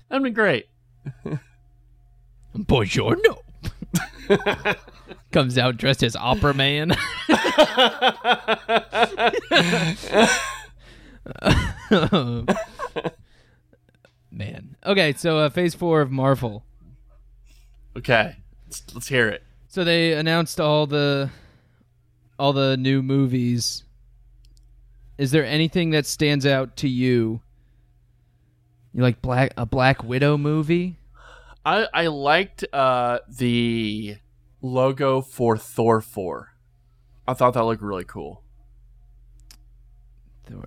[0.10, 0.68] That'd be great.
[2.56, 3.40] Buongiorno.
[5.32, 6.96] Comes out dressed as Opera Man.
[14.32, 14.76] Man.
[14.86, 16.64] Okay, so uh, Phase Four of Marvel.
[17.98, 18.36] Okay,
[18.68, 19.44] let's, let's hear it.
[19.68, 21.30] So they announced all the
[22.38, 23.84] all the new movies.
[25.18, 27.42] Is there anything that stands out to you?
[28.94, 30.98] You like Black a Black Widow movie?
[31.66, 34.18] I I liked uh, the
[34.62, 36.54] logo for Thor four.
[37.28, 38.44] I thought that looked really cool.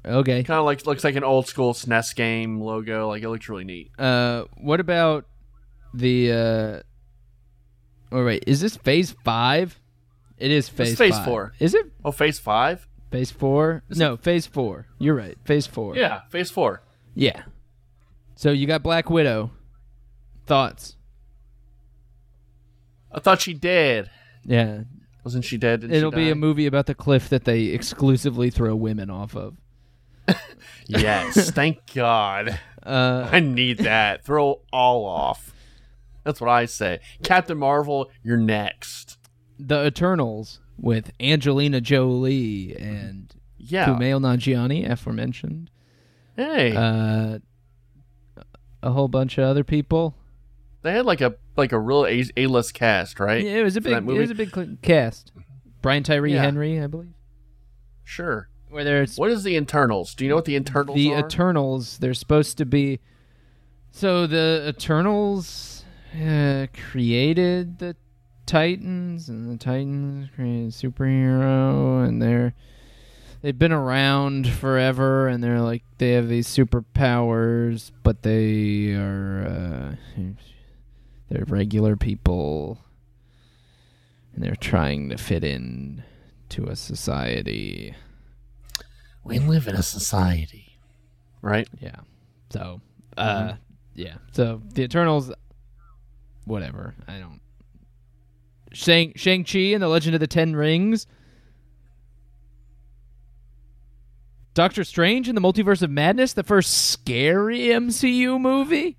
[0.05, 0.43] Okay.
[0.43, 3.09] Kind of like looks like an old school SNES game logo.
[3.09, 3.93] Like it looks really neat.
[3.99, 5.27] Uh, what about
[5.95, 6.33] the?
[6.33, 6.88] uh
[8.11, 9.79] Oh wait, is this Phase Five?
[10.39, 10.91] It is Phase.
[10.91, 11.25] It's Phase five.
[11.25, 11.53] four.
[11.59, 12.87] Is it Oh, Phase five.
[13.11, 13.83] Phase Four?
[13.91, 14.87] no, Phase Four.
[14.99, 15.37] You're right.
[15.45, 15.97] Phase Four.
[15.97, 16.83] Yeah, Phase four.
[17.15, 17.43] Yeah.
[18.37, 19.51] So you got Black Widow.
[20.47, 20.97] Thoughts?
[23.11, 24.11] I thought she did.
[24.45, 24.83] Yeah,
[25.25, 25.81] Wasn't she dead?
[25.81, 29.57] Didn't it'll be a movie about the cliff that they exclusively throw women off of.
[30.91, 32.59] Yes, thank God.
[32.83, 34.25] Uh, I need that.
[34.25, 35.53] Throw all off.
[36.29, 37.01] That's what I say.
[37.23, 39.17] Captain Marvel, you're next.
[39.59, 43.87] the Eternals with Angelina Jolie and Yeah.
[43.87, 45.71] Kumail Nanjiani, aforementioned.
[46.37, 47.39] Hey, Uh,
[48.83, 50.17] a whole bunch of other people.
[50.83, 53.43] they had like a like a real A list cast, right?
[53.43, 55.33] Yeah, it was a big, it was a big cast.
[55.81, 56.43] Brian Tyree Yeah.
[56.43, 57.15] Henry, I believe.
[58.05, 58.51] Sure.
[58.69, 60.15] Where there's What is the internals?
[60.15, 61.21] Do you know what the internals the are?
[61.27, 61.97] Eternals.
[61.99, 63.01] They're supposed to be.
[63.91, 65.78] So the Eternals
[66.15, 67.97] uh, created the
[68.47, 72.55] Titans, and the Titans created a superhero, and they're
[73.43, 80.23] they've been around forever, and they're like they have these superpowers, but they are uh,
[81.29, 82.79] they're regular people,
[84.35, 86.03] and they're trying to fit in
[86.51, 87.95] to a society.
[89.25, 90.79] we live in a society,
[91.43, 91.69] right?
[91.81, 91.97] Yeah.
[92.51, 92.81] So,
[93.17, 93.55] uh,
[93.95, 94.15] yeah.
[94.33, 95.31] So the Eternals,
[96.49, 96.95] whatever.
[97.07, 97.41] I don't.
[98.73, 101.07] Shang Shang Chi and the Legend of the Ten Rings.
[104.55, 108.97] Doctor Strange and the Multiverse of Madness, the first scary MCU movie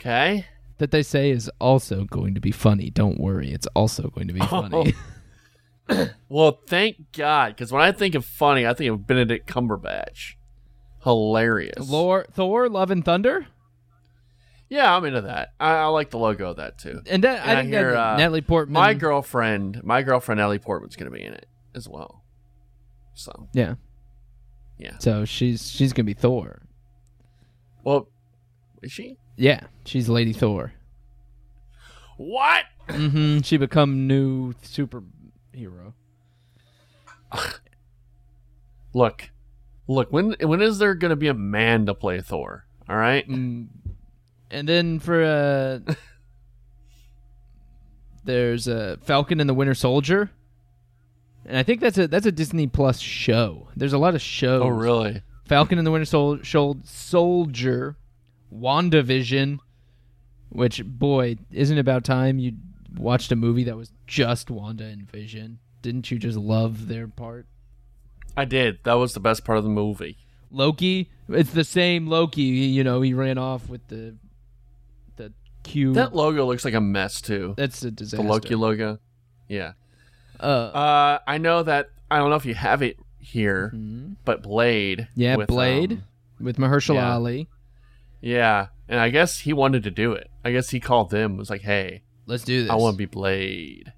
[0.00, 0.46] Okay.
[0.78, 2.88] that they say is also going to be funny.
[2.88, 4.46] Don't worry, it's also going to be oh.
[4.46, 4.94] funny.
[6.28, 10.34] Well, thank God, because when I think of funny, I think of Benedict Cumberbatch.
[11.04, 11.88] Hilarious.
[11.88, 13.46] Lore, Thor, Love and Thunder,
[14.68, 15.54] Yeah, I'm into that.
[15.60, 17.00] I, I like the logo of that too.
[17.06, 18.74] and that And I I hear, that uh, Natalie Portman.
[18.74, 22.24] My girlfriend, my girlfriend Ellie Portman's going to be in it as well.
[23.14, 23.76] So, yeah,
[24.78, 24.98] yeah.
[24.98, 26.66] so she's she's gonna be Thor.
[27.82, 28.08] Well,
[28.82, 29.16] is she?
[29.36, 30.74] Yeah, she's Lady Thor.
[32.18, 32.64] What?
[32.88, 33.40] Mm-hmm.
[33.40, 35.92] She become new superhero.
[38.94, 39.30] Look,
[39.88, 40.12] look.
[40.12, 42.66] When when is there going to be a man to play Thor?
[42.88, 43.28] All right.
[43.28, 43.68] Mm.
[44.50, 45.94] And then for uh,
[48.24, 50.30] there's uh, Falcon and the Winter Soldier,
[51.44, 53.68] and I think that's a that's a Disney Plus show.
[53.76, 54.62] There's a lot of shows.
[54.62, 55.22] Oh, really?
[55.46, 57.96] Falcon and the Winter Sol- Sol- Soldier,
[58.52, 59.58] WandaVision,
[60.48, 62.52] which boy, isn't it about time you
[62.96, 65.58] watched a movie that was just Wanda and Vision?
[65.82, 67.46] Didn't you just love their part?
[68.36, 68.80] I did.
[68.84, 70.18] That was the best part of the movie.
[70.50, 72.42] Loki, it's the same Loki.
[72.42, 74.16] You know, he ran off with the
[75.66, 75.94] cube.
[75.94, 77.54] That logo looks like a mess too.
[77.56, 78.22] That's a disaster.
[78.22, 78.28] The.
[78.28, 78.98] Loki logo.
[79.48, 79.72] Yeah.
[80.40, 81.90] Uh, Uh, I know that.
[82.10, 84.16] I don't know if you have it here, mhm.
[84.24, 85.08] but Blade.
[85.14, 86.04] Yeah, with, Blade um,
[86.40, 87.12] with Mahershala yeah.
[87.14, 87.48] Ali.
[88.20, 90.30] yeah, and I guess he wanted to do it.
[90.44, 91.36] I guess he called them.
[91.36, 92.70] Was like, hey, Let's do this.
[92.70, 93.92] I want to be Blade.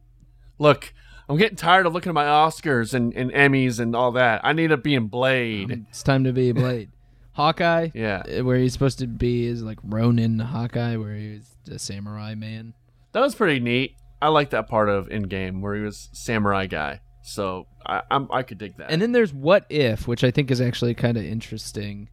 [0.58, 0.92] Look,
[1.28, 4.40] I'm getting tired of looking at my Oscars and, and Emmys and all that.
[4.44, 5.72] I need to be in Blade.
[5.72, 6.90] Um, It's time to be Blade.
[7.38, 11.46] Hawkeye, yeah, uh, where he's supposed to be is like Ronin Hawkeye, where he was
[11.70, 12.74] a samurai man.
[13.12, 13.94] That was pretty neat.
[14.20, 17.00] I like that part of Endgame where he was samurai guy.
[17.22, 18.90] So I I'm, I could dig that.
[18.90, 22.08] And then there's What If, which I think is actually kind of interesting.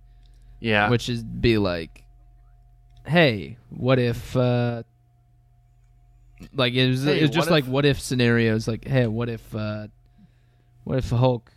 [0.59, 2.03] yeah, which is be like,
[3.07, 4.83] hey, what if, uh,
[6.53, 9.29] like it was, Hey, it was just what like what if scenarios, like, hey, what
[9.29, 9.87] if, uh,
[10.83, 11.51] what if Hulk,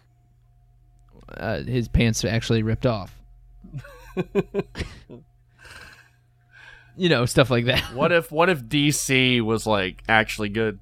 [1.36, 3.17] uh, his pants actually ripped off,
[6.96, 7.80] you know, stuff like that.
[7.94, 10.78] what if what if DC was like actually good,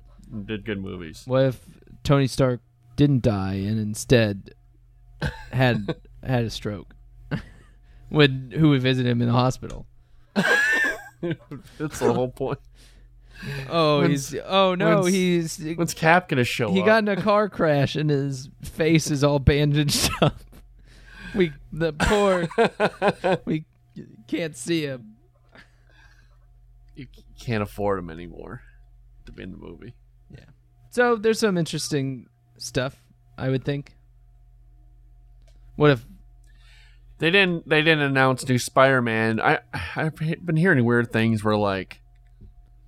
[0.47, 1.23] did good movies?
[1.27, 1.61] What if
[2.05, 2.61] Tony Stark
[2.97, 4.51] didn't die and instead
[5.53, 6.95] had had a stroke?
[8.11, 9.87] Would who would visit him in the hospital?
[10.35, 12.59] That's the whole point.
[13.69, 15.13] Oh, When's- he's oh no, when's-
[15.59, 16.87] he's When's Cap gonna show he up?
[16.87, 20.41] got in a car crash and his face is all bandaged up.
[21.37, 22.49] We the poor
[23.45, 23.65] we
[24.27, 25.17] can't see him.
[26.95, 27.07] you
[27.39, 28.63] can't afford him anymore
[29.27, 29.95] to be in the movie.
[30.31, 30.45] Yeah.
[30.91, 32.27] So there's some interesting
[32.57, 33.03] stuff,
[33.37, 33.95] I would think.
[35.77, 36.07] What if
[37.19, 37.69] They didn't.
[37.69, 39.41] They didn't announce new Spider-Man.
[39.41, 39.59] I
[39.95, 42.01] I've been hearing weird things where like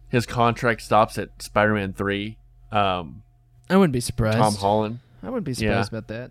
[0.09, 2.39] his contract stops at Spider-Man three.
[2.73, 3.23] Um,
[3.71, 4.39] I wouldn't be surprised.
[4.39, 5.01] Tom Holland.
[5.23, 5.83] I wouldn't be Yeah.
[5.83, 6.31] surprised about that.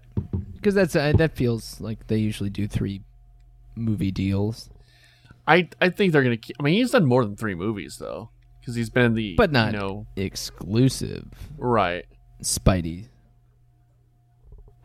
[0.54, 3.02] Because that's uh, that feels like they usually do three
[3.76, 4.70] movie deals,
[5.48, 6.38] I I think they're gonna.
[6.38, 8.30] keep- I mean, he's done more than three movies though,
[8.60, 9.36] because he's been in the.
[9.36, 11.28] but not You know, exclusive.
[11.58, 12.06] right.
[12.42, 13.08] Spidey.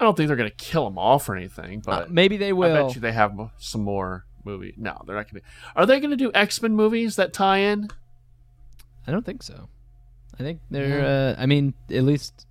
[0.01, 2.75] I don't think they're gonna kill him off or anything, but Uh, maybe they will.
[2.77, 4.75] I bet you they have mo- some more movie.
[4.77, 5.43] No, they're not gonna.
[5.77, 7.89] Are they gonna do X Men movies that tie in?
[9.07, 9.69] I don't think so.
[10.35, 11.35] I think they're.
[11.39, 12.47] Uh, I mean, at least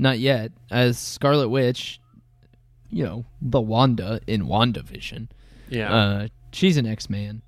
[0.00, 0.50] not yet.
[0.70, 2.00] As Scarlet Witch,
[2.90, 5.28] you know, the Wanda in WandaVision.
[5.68, 5.94] Yeah.
[5.94, 7.42] Uh, she's an X Man,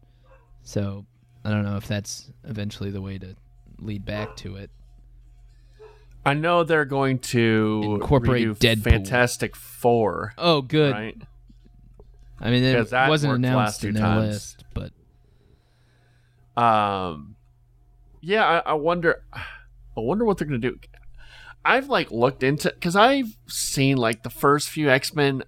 [0.63, 1.07] so
[1.45, 3.35] I don't know if that's eventually the way to
[3.81, 4.71] lead back to it.
[6.25, 8.83] I know they're going to Incorporate Deadpool.
[8.85, 10.93] Fantastic Four, Oh, good.
[10.93, 11.21] right?
[12.41, 14.29] I mean, it that wasn't worked the last announced in their times.
[14.29, 14.93] list, but
[16.63, 17.37] Um,
[18.21, 19.23] yeah, I, I wonder.
[19.33, 20.79] I wonder what they're gonna do.
[21.65, 25.43] I've like looked into because I've seen like the first few X Men.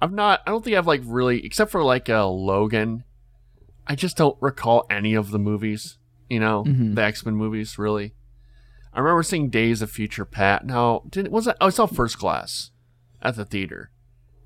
[0.00, 0.42] I've not.
[0.46, 3.04] I don't think I've like really, except for like uh, Logan.
[3.86, 5.98] I just don't recall any of the movies.
[6.28, 6.94] You know, Mhm.
[6.96, 7.78] the X Men movies.
[7.78, 8.14] Really,
[8.92, 10.64] I remember seeing Days of Future Past.
[10.64, 11.56] Now, didn't was that?
[11.60, 12.72] Oh, I saw First Class
[13.22, 13.90] at the theater,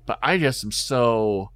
[0.05, 1.51] but I just am so.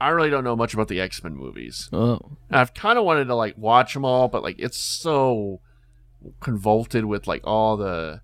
[0.00, 1.88] I really don't know much about the X Men movies.
[1.92, 5.60] oh, And I've kind of wanted to like watch them all, but like it's so
[6.40, 8.20] convoluted with like all the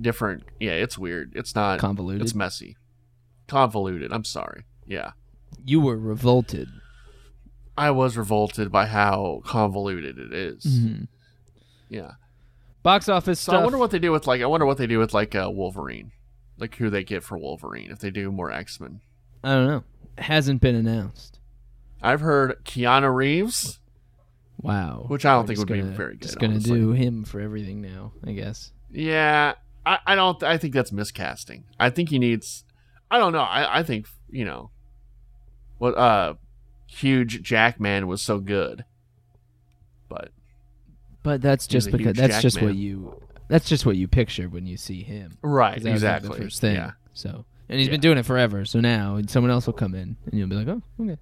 [0.00, 0.44] different.
[0.60, 1.32] Yeah, it's weird.
[1.34, 1.78] It's not.
[1.78, 2.22] convoluted.
[2.22, 2.76] It's messy,
[3.48, 4.12] convoluted.
[4.12, 4.64] I'm sorry.
[4.86, 5.12] Yeah,
[5.64, 6.68] you were revolted.
[7.78, 10.64] I was revolted by how convoluted it is.
[10.64, 11.08] Mhm.
[11.88, 12.12] Yeah.
[12.82, 13.60] Box office So stuff.
[13.60, 14.40] I wonder what they do with like.
[14.40, 16.12] I wonder what they do with like uh, Wolverine,
[16.56, 19.00] like who they get for Wolverine if they do more X Men.
[19.44, 19.84] I don't know.
[20.18, 21.38] Hasn't been announced.
[22.00, 23.80] I've heard Keanu Reeves.
[24.58, 25.04] Wow.
[25.08, 26.78] Which I don't think would be gonna- be very good, Just gonna honestly.
[26.78, 28.72] do him for everything now, I guess.
[28.90, 29.54] Yeah,
[29.86, 30.42] I, I don't.
[30.42, 31.62] I think that's miscasting.
[31.78, 32.64] I think he needs.
[33.10, 33.38] I don't know.
[33.38, 34.70] I, I think you know,
[35.78, 36.34] what uh,
[36.88, 38.84] Hugh Jackman was so good,
[40.08, 40.30] but
[41.22, 44.76] But that's just because that's just what you that's just what you picture when you
[44.76, 45.38] see him.
[45.42, 46.30] right, was, like, exactly.
[46.30, 46.74] the first thing.
[46.74, 47.92] Yeah, So and he's Yeah.
[47.92, 48.64] been doing it forever.
[48.64, 51.18] So now someone else will come in and you'll be like, oh, okay,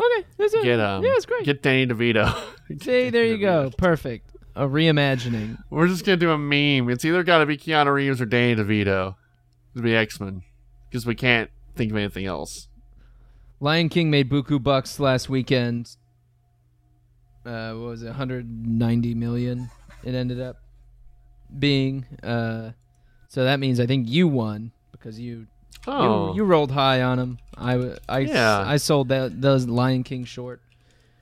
[0.00, 0.62] okay, that's it.
[0.62, 1.44] get um, yeah, it's great.
[1.44, 2.32] Get Danny DeVito.
[2.82, 4.30] See, there you Danny go, perfect.
[4.56, 5.58] A reimagining.
[5.70, 6.88] We're just gonna do a meme.
[6.90, 9.16] It's either got to be Keanu Reeves or Danny DeVito
[9.74, 10.42] to be X Men,
[10.88, 12.68] because we can't think of anything else.
[13.60, 15.96] Lion King made buku bucks last weekend.
[17.44, 18.06] Uh, what was it?
[18.06, 19.70] 190 million.
[20.04, 20.56] It ended up
[21.58, 22.06] being.
[22.22, 22.72] Uh,
[23.28, 25.46] so that means I think you won because you
[25.86, 27.38] Oh, you, you rolled high on them.
[27.56, 28.62] I I Yeah.
[28.66, 30.60] I sold that those Lion King short.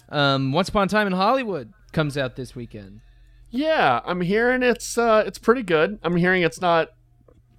[0.08, 3.00] Um, Once Upon a Time in Hollywood comes out this weekend.
[3.54, 5.98] Yeah, I'm hearing it's uh it's pretty good.
[6.02, 6.88] I'm hearing it's not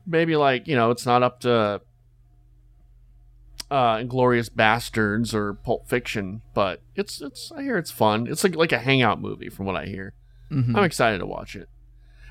[0.08, 1.82] maybe like, you know, it's not up to
[3.72, 8.28] uh Inglourious Basterds or Pulp Fiction, but it's it's I hear it's fun.
[8.28, 10.14] It's like like a hangout movie from what I hear.
[10.52, 10.76] Mhm.
[10.76, 11.70] I'm excited to watch it.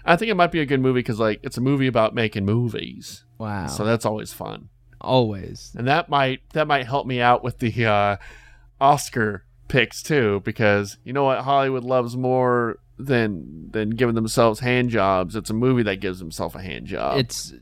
[0.04, 2.44] I think it might be a good movie cuz like it's a movie about making
[2.44, 3.24] movies.
[3.38, 3.68] Wow.
[3.68, 4.70] So that's always fun.
[5.00, 5.72] Always.
[5.78, 8.16] And that might that might help me out with the uh
[8.80, 14.90] Oscar picks too because you know what Hollywood loves more than than giving themselves hand
[14.90, 15.36] jobs.
[15.36, 17.18] It's a movie that gives himself a hand job.
[17.18, 17.53] It's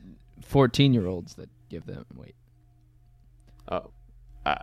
[0.41, 2.05] 14 year olds that give them.
[2.15, 2.35] Wait.
[3.71, 3.91] oh,
[4.45, 4.55] uh,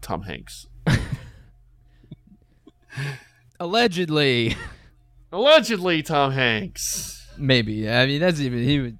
[0.00, 0.66] Tom Hanks.
[3.60, 4.54] Allegedly.
[5.32, 7.26] Allegedly, Tom Hanks.
[7.38, 7.90] Maybe.
[7.90, 8.98] I mean, that's even he would.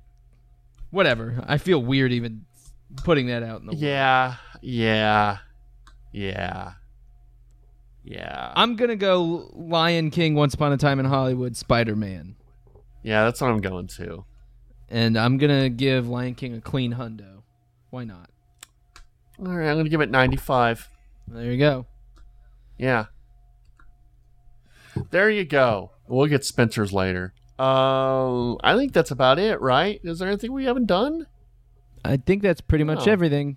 [0.90, 1.44] Whatever.
[1.46, 2.46] I feel weird even
[3.04, 3.82] putting that out in the world.
[3.82, 5.38] Yeah, yeah,
[6.12, 6.72] yeah,
[8.06, 8.52] yeah.
[8.56, 12.36] I'm gonna go Lion King, Once Upon a Time in Hollywood, Spider Man,
[13.02, 14.24] yeah, that's what I'm going to.
[14.88, 17.42] and I'm gonna give Lion King a clean hundo.
[17.90, 18.30] Why not?
[19.38, 20.88] All right, I'm gonna give it 95.
[21.28, 21.86] There you go.
[22.78, 23.06] Yeah.
[25.10, 25.90] There you go.
[26.08, 27.34] We'll get Spencer's later.
[27.58, 30.00] Um, I think that's about it, right?
[30.04, 31.26] Is there anything we haven't done?
[32.04, 33.56] I think that's pretty much everything.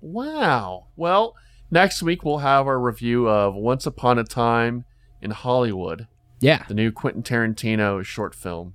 [0.00, 0.88] Wow.
[0.96, 1.36] Well,
[1.70, 4.84] next week we'll have our review of Once Upon a Time
[5.20, 6.06] in Hollywood,
[6.40, 6.64] Yeah.
[6.68, 8.74] the new Quentin Tarantino short film.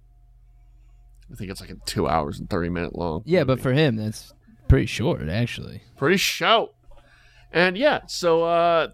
[1.31, 3.23] I think it's like a two hours and 30 minute long.
[3.25, 4.33] Yeah, but for him, that's
[4.67, 5.81] pretty short, actually.
[5.97, 6.71] pretty short.
[7.51, 8.89] And yeah, so uh,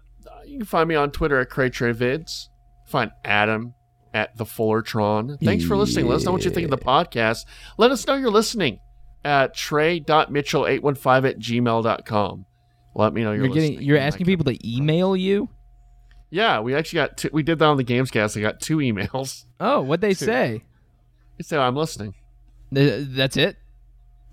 [0.46, 2.46] you can find me on Twitter at CrayTreyVids.
[2.86, 3.74] Find Adam
[4.12, 5.38] at the Fullertron.
[5.42, 6.06] Thanks for listening.
[6.06, 7.44] Let us know what you think of the podcast.
[7.78, 8.80] Let us know you're listening
[9.24, 12.46] at trey.mitchell815 at gmail.com.
[13.00, 13.80] Let me know you're, You're getting.
[13.82, 15.48] You're asking people to email you.
[16.30, 18.36] Yeah, we actually got two, we did that on the Gamescast.
[18.36, 19.44] I got two emails.
[19.62, 20.62] Oh, what they say?
[21.36, 22.14] They say I'm listening.
[22.72, 23.56] Th- That's it.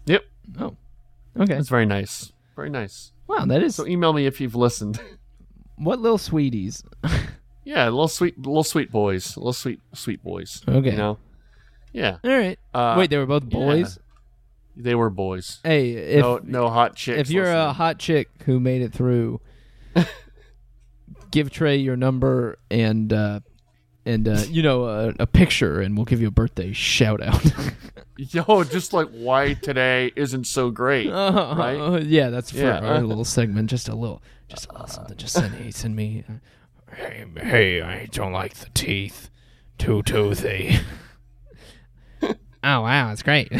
[0.06, 0.24] Yep,
[0.60, 0.76] Oh,
[1.38, 1.56] okay.
[1.56, 2.32] that's very nice.
[2.56, 3.12] Very nice.
[3.28, 5.02] Wow, that is So email me if you've listened.
[5.78, 6.82] what little sweeties.
[7.66, 10.62] yeah, little sweet, little sweet boys, little sweet, sweet boys.
[10.68, 10.92] Okay.
[10.92, 11.18] You know.
[11.92, 12.18] Yeah.
[12.24, 12.58] All right.
[12.74, 14.00] Uh, Wait, they were both boys.
[14.80, 15.60] They were boys.
[15.64, 17.20] Hey, if no, no hot chicks.
[17.22, 19.42] if you're a hot chick who made it through,
[21.32, 23.40] give Trey your number and uh,
[24.06, 27.44] and uh, you know a, a picture, and we'll give you a birthday shout out.
[28.18, 31.10] yo, just like why today isn't so great.
[31.12, 32.04] right?
[32.04, 32.80] Yeah, that's for Yeah.
[32.80, 33.70] our little segment.
[33.70, 35.18] Just a little, just a little something.
[35.18, 36.24] Just send me, send me.
[36.30, 36.34] uh,
[36.96, 39.30] Hey, hey, I don't like the teeth.
[39.78, 40.80] Too toothy.
[42.24, 43.52] oh wow, it's great.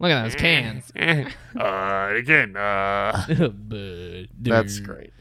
[0.00, 0.90] Look at those cans.
[1.56, 5.12] uh, again, uh, But, that's great.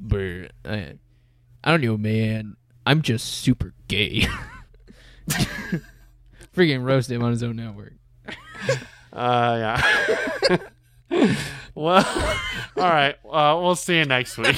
[0.00, 0.94] but, I,
[1.62, 2.56] I don't know, man.
[2.84, 4.26] I'm just super gay.
[6.54, 7.94] Freaking roast him on his own network.
[9.12, 9.80] Uh,
[11.10, 11.36] yeah.
[11.76, 12.04] well,
[12.76, 13.14] all right.
[13.24, 14.56] Uh, we'll see you next week.